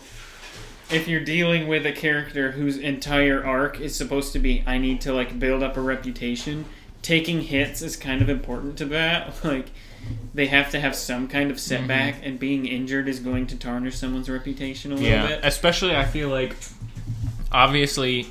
[0.90, 5.02] if you're dealing with a character whose entire arc is supposed to be, I need
[5.02, 6.64] to, like, build up a reputation,
[7.02, 9.34] taking hits is kind of important to that.
[9.44, 9.66] Like,
[10.32, 11.82] they have to have some kind of mm-hmm.
[11.82, 15.40] setback, and being injured is going to tarnish someone's reputation a little yeah bit.
[15.44, 16.56] especially i feel like
[17.52, 18.26] obviously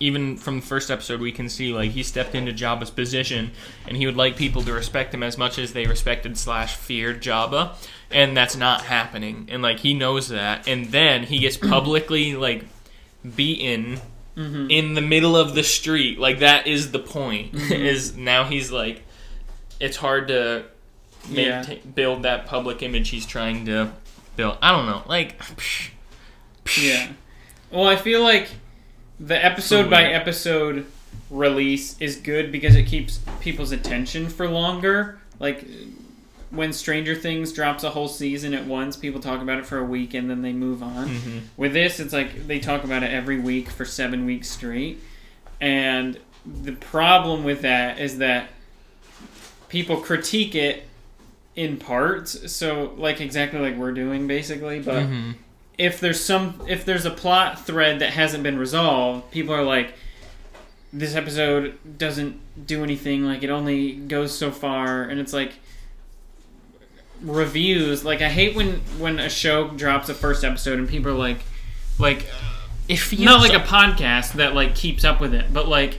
[0.00, 3.50] even from the first episode we can see like he stepped into jabba's position
[3.86, 7.22] and he would like people to respect him as much as they respected slash feared
[7.22, 7.74] jabba
[8.10, 12.64] and that's not happening and like he knows that and then he gets publicly like
[13.36, 14.00] beaten
[14.36, 14.70] Mm-hmm.
[14.70, 17.72] in the middle of the street like that is the point Mm-hmm.
[17.72, 19.02] is now he's like
[19.80, 20.64] it's hard to
[21.28, 21.56] Yeah.
[21.62, 23.90] maintain, build that public image he's trying to
[24.36, 25.38] build i don't know like
[26.80, 27.08] Yeah.
[27.72, 28.48] Well, I feel like
[29.20, 30.86] the episode by episode
[31.30, 35.20] release is good because it keeps people's attention for longer.
[35.38, 35.64] Like
[36.50, 39.84] when Stranger Things drops a whole season at once, people talk about it for a
[39.84, 41.08] week and then they move on.
[41.08, 41.40] Mhm.
[41.56, 45.00] With this, it's like they talk about it every week for seven weeks straight.
[45.60, 46.18] And
[46.64, 48.48] the problem with that is that
[49.68, 50.88] people critique it
[51.54, 52.50] in parts.
[52.52, 54.80] So, like, exactly like we're doing, basically.
[54.80, 55.34] But Mhm.
[55.80, 59.94] If there's some if there's a plot thread that hasn't been resolved, people are like
[60.92, 65.54] this episode doesn't do anything like it only goes so far and it's like
[67.22, 71.14] reviews like I hate when when a show drops a first episode and people are
[71.14, 71.38] like
[71.98, 72.26] like
[72.88, 75.98] if feels not like a podcast that like keeps up with it, but like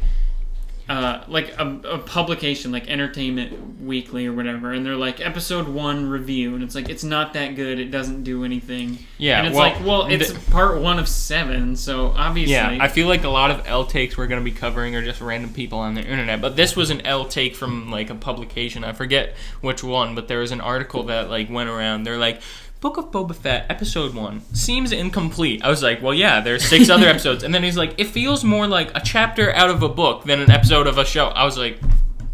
[0.90, 6.10] uh, like a, a publication like Entertainment Weekly or whatever, and they're like episode one
[6.10, 7.80] review, and it's like it's not that good.
[7.80, 9.00] It doesn't do anything.
[9.18, 12.78] Yeah, and it's well, like well, it's the- part one of seven, so obviously, Yeah,
[12.80, 15.22] I feel like a lot of L takes we're going to be covering are just
[15.22, 16.42] random people on the internet.
[16.42, 18.84] But this was an L take from like a publication.
[18.84, 22.04] I forget which one, but there was an article that like went around.
[22.04, 22.42] They're like,
[22.82, 25.64] Book of Boba Fett, episode one seems incomplete.
[25.64, 28.44] I was like, well, yeah, there's six other episodes, and then he's like, it feels
[28.44, 31.28] more like a chapter out of a book than an episode of a show.
[31.28, 31.80] I was like,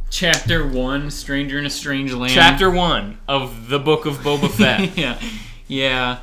[0.09, 2.31] Chapter one, Stranger in a Strange Land.
[2.31, 4.97] Chapter one of the Book of Boba Fett.
[4.97, 5.19] yeah,
[5.67, 6.19] yeah,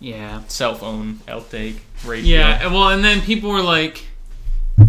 [0.00, 2.22] yeah, Cell phone, outtake, right?
[2.22, 2.66] yeah.
[2.68, 4.06] Well, and then people were like,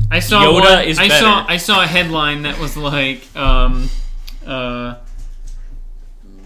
[0.09, 1.51] I saw Yoda one, is I saw better.
[1.51, 3.89] I saw a headline that was like, um,
[4.45, 4.95] uh,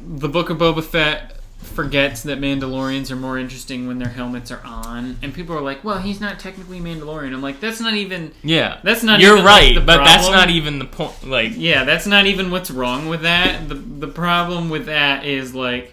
[0.07, 1.34] the Book of Boba Fett
[1.75, 5.83] forgets that Mandalorians are more interesting when their helmets are on, and people are like,
[5.83, 7.33] well, he's not technically Mandalorian.
[7.33, 8.31] I'm like, that's not even.
[8.43, 8.79] Yeah.
[8.83, 10.39] That's not You're even, like, right, the but that's problem.
[10.39, 11.27] not even the point.
[11.27, 13.67] Like, Yeah, that's not even what's wrong with that.
[13.69, 15.91] The the problem with that is like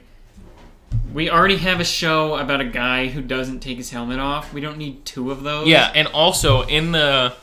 [1.13, 4.53] we already have a show about a guy who doesn't take his helmet off.
[4.55, 5.67] We don't need two of those.
[5.69, 7.35] yeah, and also in the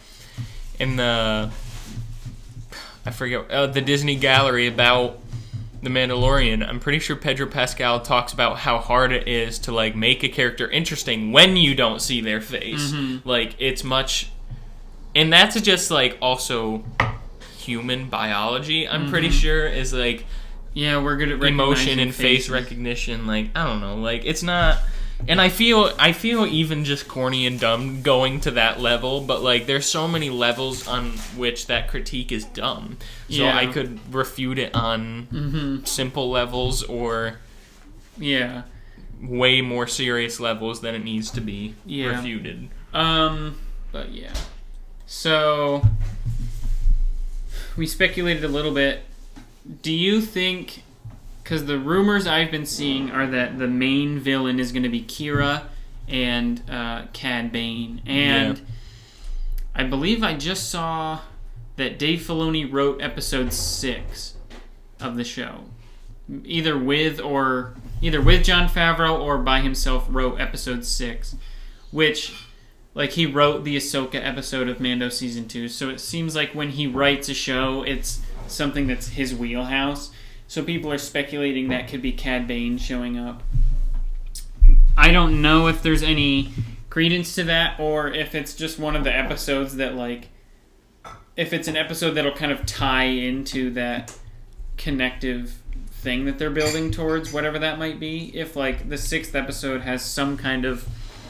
[0.80, 1.52] in the
[3.06, 5.19] I forget uh, the Disney Gallery about
[5.82, 6.68] the Mandalorian.
[6.68, 10.30] I'm pretty sure Pedro Pascal talks about how hard it is to like make a
[10.30, 12.92] character interesting when you don't see their face.
[12.92, 13.28] Mm-hmm.
[13.28, 14.32] Like it's much,
[15.16, 16.84] and that's just like also
[17.58, 18.88] human biology.
[18.88, 19.38] I'm pretty Mm-hmm.
[19.38, 20.26] sure is like
[20.74, 24.78] Yeah, we're good at emotion and face recognition like i don't know like it's not
[25.28, 29.42] and i feel i feel even just corny and dumb going to that level but
[29.44, 32.98] like there's so many levels on which that critique is dumb
[33.30, 33.58] so Yeah.
[33.58, 35.88] i could refute it on Mhm.
[35.88, 37.40] simple levels or
[38.18, 38.64] Yeah.
[39.22, 42.08] way more serious levels than it needs to be Yeah.
[42.18, 43.58] refuted Um,
[43.92, 44.34] but yeah.
[45.06, 45.84] So
[47.78, 49.04] we speculated a little bit.
[49.84, 50.82] Do you think?
[51.50, 55.02] Because the rumors I've been seeing are that the main villain is going to be
[55.02, 55.64] Qi'ra
[56.08, 58.64] and uh, Cad Bane, and Yeah.
[59.74, 61.22] I believe I just saw
[61.78, 64.36] that Dave Filoni wrote episode six
[65.00, 65.64] of the show,
[66.44, 71.36] either with or either with Jon Favreau or by himself wrote episode six,
[71.90, 72.32] which
[72.94, 75.68] like he wrote the Ahsoka episode of Mando season two.
[75.68, 80.12] So it seems like when he writes a show, it's something that's his wheelhouse.
[80.50, 83.44] So people are speculating that could be Cad Bane showing up.
[84.98, 86.52] I don't know if there's any
[86.90, 90.30] credence to that or if it's just one of the episodes that like
[91.38, 94.18] if it's an episode that'll kind of tie into that
[94.76, 99.82] connective thing that they're building towards whatever that might be if like the sixth episode
[99.82, 100.88] has some kind of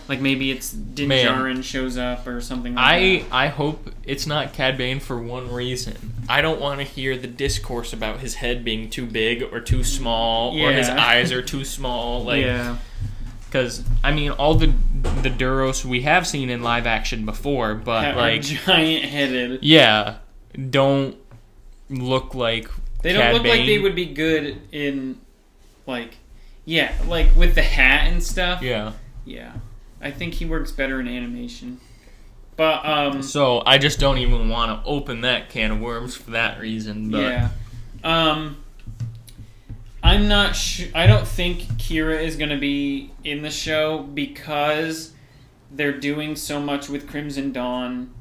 [0.10, 1.26] like maybe it's Din Man.
[1.26, 3.34] Djarin shows up or something like I that.
[3.34, 5.95] I hope it's not Cad Bane for one reason.
[6.28, 9.84] I don't want to hear the discourse about his head being too big or too
[9.86, 11.01] small or his Yeah.
[11.03, 12.24] eyes are too small.
[12.26, 12.78] Like, yeah
[13.45, 14.68] because I mean, all the
[15.24, 20.18] the Duros we have seen in live action before, but Are like, giant headed yeah,
[20.70, 21.16] don't
[21.89, 22.70] look like
[23.01, 25.18] they don't Cad look like they would be good in
[25.88, 26.18] like
[26.66, 28.91] yeah like with the hat and stuff Yeah.
[29.26, 29.53] yeah
[30.02, 31.80] I think he works better in animation
[32.60, 36.32] but um So I just don't even want to open that can of worms for
[36.32, 37.10] that reason.
[37.10, 37.50] But Yeah.
[38.04, 38.58] Um
[40.04, 45.14] I'm not sure I don't think Qi'ra is going to be in the show because
[45.72, 48.12] they're doing so much with Crimson Dawn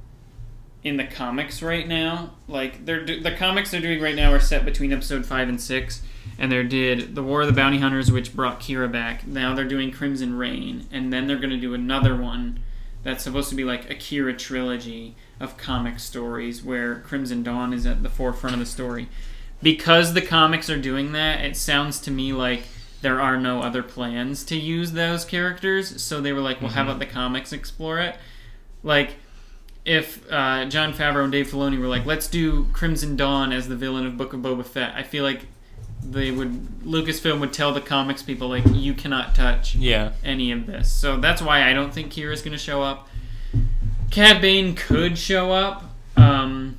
[0.84, 2.34] in the comics right now.
[2.46, 5.60] Like they're do- the comics they're doing right now are set between episode 5 and
[5.60, 6.02] 6
[6.38, 9.26] and they did the War of the Bounty Hunters which brought Qi'ra back.
[9.26, 12.60] Now they're doing Crimson Reign, and then they're going to do another one
[13.02, 17.86] that's supposed to be like a Qi'ra trilogy of comic stories where Crimson Dawn is
[17.86, 19.08] at the forefront of the story.
[19.62, 22.64] Because the comics are doing that, it sounds to me like
[23.00, 26.02] there are no other plans to use those characters.
[26.02, 28.16] So they were like, well, how about the comics explore it?
[28.82, 29.16] Like,
[29.84, 33.76] if uh, Jon Favreau and Dave Filoni were like, let's do Crimson Dawn as the
[33.76, 35.46] villain of Book of Boba Fett, I feel like
[36.02, 36.52] they would
[36.84, 40.90] Lucasfilm would tell the comics people like you cannot touch yeah, any of this.
[40.90, 43.08] So that's why I don't think Qi'ra's going to show up.
[44.10, 45.84] Cad Bane could show up,
[46.16, 46.78] um,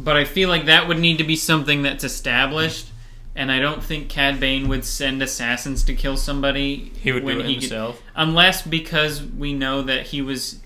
[0.00, 2.88] but I feel like that would need to be something that's established.
[3.36, 6.92] And I don't think Cad Bane would send assassins to kill somebody.
[7.00, 8.02] he would when do it he could- himself.
[8.14, 10.60] unless because we know that he was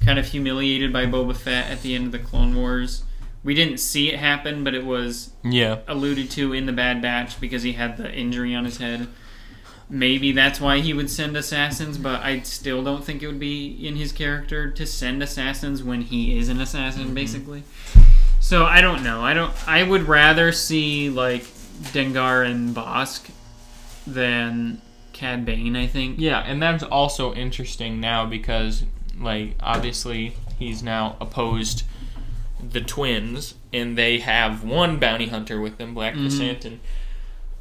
[0.00, 3.02] kind of humiliated by Boba Fett at the end of the Clone Wars.
[3.44, 5.78] We didn't see it happen, but it was Yeah.
[5.86, 9.06] alluded to in the Bad Batch because he had the injury on his head.
[9.90, 13.66] Maybe that's why he would send assassins, but I still don't think it would be
[13.86, 17.14] in his character to send assassins when he is an assassin, mm-hmm.
[17.14, 17.62] basically.
[18.40, 19.22] So I don't know.
[19.22, 19.52] I don't.
[19.68, 21.42] I would rather see like
[21.92, 23.30] Dengar and Bossk
[24.06, 24.80] than
[25.12, 25.76] Cad Bane.
[25.76, 26.18] I think.
[26.18, 28.84] Yeah, and that's also interesting now because,
[29.18, 31.84] like, obviously he's now opposed
[32.70, 36.20] the twins, and they have one bounty hunter with them, Black Mhm.
[36.20, 36.80] Chrysanthemum.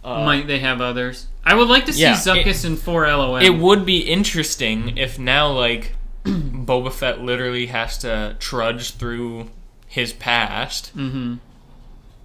[0.03, 1.27] Uh, Might they have others?
[1.45, 3.41] I would like to see yeah, Zuckuss and 4LOM.
[3.41, 5.95] it would be interesting if now, like,
[6.25, 9.49] Boba Fett literally has to trudge through
[9.87, 11.35] his past mm-hmm.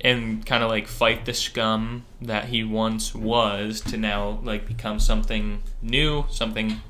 [0.00, 4.98] and kind of like fight the scum that he once was to now like become
[4.98, 6.80] something new, something.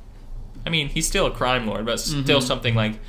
[0.66, 3.01] I mean, he's still a crime lord, but still something like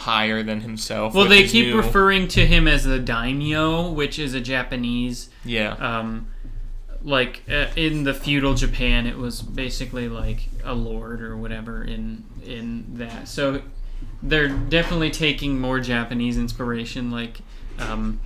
[0.00, 1.10] higher than himself.
[1.10, 1.18] Mm-hmm.
[1.18, 1.76] Well, they keep new.
[1.76, 5.72] referring to him as the daimyo, which is a Japanese Yeah.
[5.74, 6.28] um,
[7.02, 12.24] like uh, in the feudal Japan, it was basically like a lord or whatever in
[12.44, 13.28] in that.
[13.28, 13.62] So
[14.22, 17.10] they're definitely taking more Japanese inspiration.
[17.10, 17.40] Like,
[17.78, 18.20] um,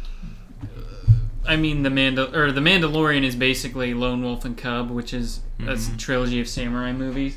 [1.46, 5.40] I mean, the Mandal or the Mandalorian is basically Lone Wolf and Cub, which is
[5.66, 7.36] a trilogy of samurai movies.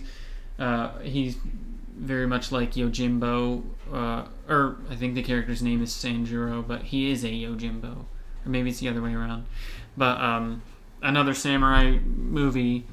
[0.60, 1.38] Uh, he's
[1.96, 3.64] very much like Yojimbo,
[3.94, 8.06] uh, or I think the character's name is Sanjuro, but he is a Yojimbo,
[8.46, 9.46] or maybe it's the other way around.
[9.96, 10.62] But um,
[11.02, 12.86] another samurai movie,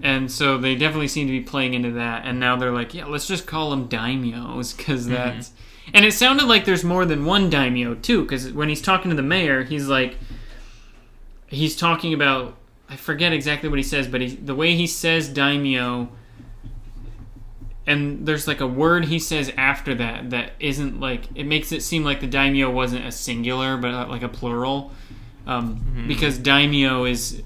[0.00, 2.24] and so they definitely seem to be playing into that.
[2.24, 5.52] And now they're like, yeah, let's just call them daimyos because that's.
[5.92, 9.16] And it sounded like there's more than one daimyo too, because when he's talking to
[9.16, 10.16] the mayor, he's like,
[11.48, 12.56] he's talking about.
[12.88, 16.10] I forget exactly what he says, but he, the way he says daimyo
[17.86, 21.82] and there's like a word he says after that that isn't like it makes it
[21.82, 24.92] seem like the daimyo wasn't a singular but uh, like a plural
[25.46, 27.42] um, because daimyo is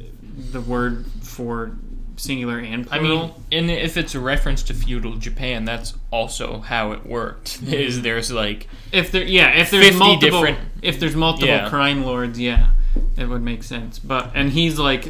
[0.53, 1.72] the word for
[2.18, 3.07] singular and plural.
[3.07, 7.62] I mean, and if it's a reference to feudal Japan, that's also how it worked.
[7.66, 11.68] Is there's like if there yeah if there's multiple different- if there's multiple Yeah.
[11.68, 12.70] crime lords yeah
[13.18, 15.09] it would make sense but and he's like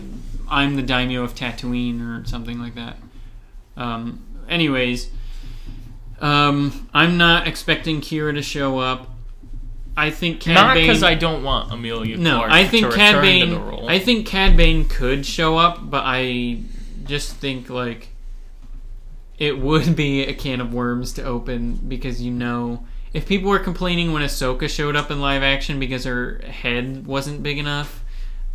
[0.48, 2.96] I'm the daimyo of Tatooine or something like that
[3.76, 5.10] um, anyways
[6.18, 9.10] um, I'm not expecting Qi'ra to show up
[9.96, 13.20] I think Cad not because I don't want Emilia no Clarke I think to Cad
[13.20, 13.88] Bane to the role.
[13.88, 16.62] I think Cad Bane could show up but I
[17.04, 18.08] just think like
[19.38, 22.84] it would be a can of worms to open because you know
[23.16, 27.42] if people were complaining when Ahsoka showed up in live action because her head wasn't
[27.42, 28.04] big enough,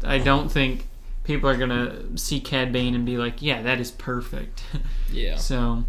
[0.04, 0.88] I don't think
[1.24, 4.63] people are gonna see Cad Bane and be like, "Yeah, that is perfect."
[5.11, 5.36] yeah.
[5.38, 5.84] so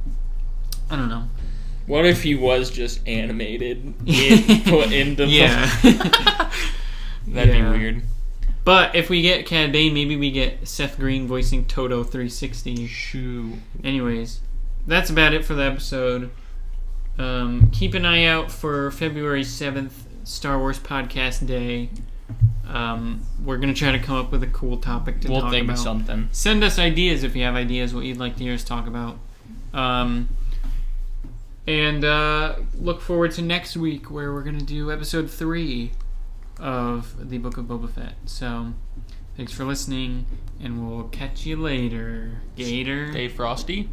[0.90, 1.24] I don't know.
[1.86, 5.32] What if he was just animated, in, put into the?
[5.32, 6.50] Yeah,
[7.26, 7.72] That'd Yeah.
[7.72, 8.02] be weird.
[8.64, 12.86] but if we get Cad Bane, maybe we get Seth Green voicing Todo 360.
[12.86, 13.54] Shoo.
[13.82, 14.40] Anyways,
[14.86, 16.30] that's about it for the episode.
[17.18, 19.92] Um, keep an eye out for February 7th,
[20.24, 21.90] Star Wars Podcast Day.
[22.72, 25.50] Um, we're going to try to come up with a cool topic to We'll talk
[25.50, 25.78] think about.
[25.78, 26.28] something.
[26.32, 29.18] Send us ideas if you have ideas what you'd like to hear us talk about.
[29.74, 30.30] Um,
[31.66, 35.92] and uh, look forward to next week where we're going to do episode 3
[36.58, 38.14] of the Book of Boba Fett.
[38.24, 38.72] So,
[39.36, 40.24] thanks for listening,
[40.62, 42.40] and we'll catch you later.
[42.56, 43.12] Gator.
[43.12, 43.90] Dave Frosty?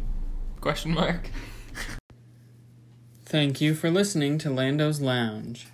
[0.60, 1.30] Question mark.
[3.24, 5.68] Thank you for listening to Lando's Lounge.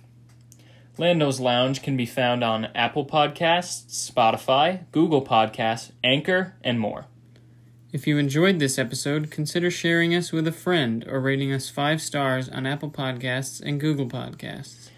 [0.99, 7.05] Lando's Lounge can be found on Apple Podcasts, Spotify, Google Podcasts, Anchor, and more.
[7.93, 12.01] If you enjoyed this episode, consider sharing us with a friend or rating us five
[12.01, 14.89] stars on Apple Podcasts and Google Podcasts.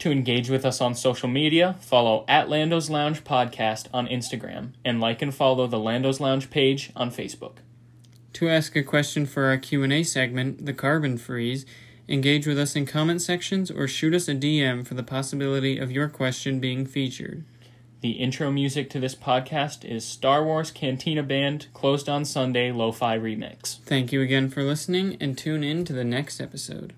[0.00, 5.00] To engage with us on social media, follow at Lando's Lounge Podcast on Instagram and
[5.00, 7.56] like and follow the Lando's Lounge page on Facebook.
[8.34, 11.64] To ask a question for our Q&A segment, The Carbon Freeze,
[12.08, 15.90] engage with us in comment sections or shoot us a DM for the possibility of
[15.90, 17.44] your question being featured.
[18.00, 22.92] The intro music to this podcast is Star Wars Cantina Band Closed on Sunday Lo
[22.92, 23.80] Fi Remix.
[23.80, 26.92] Thank you again for listening and tune in to the next episode.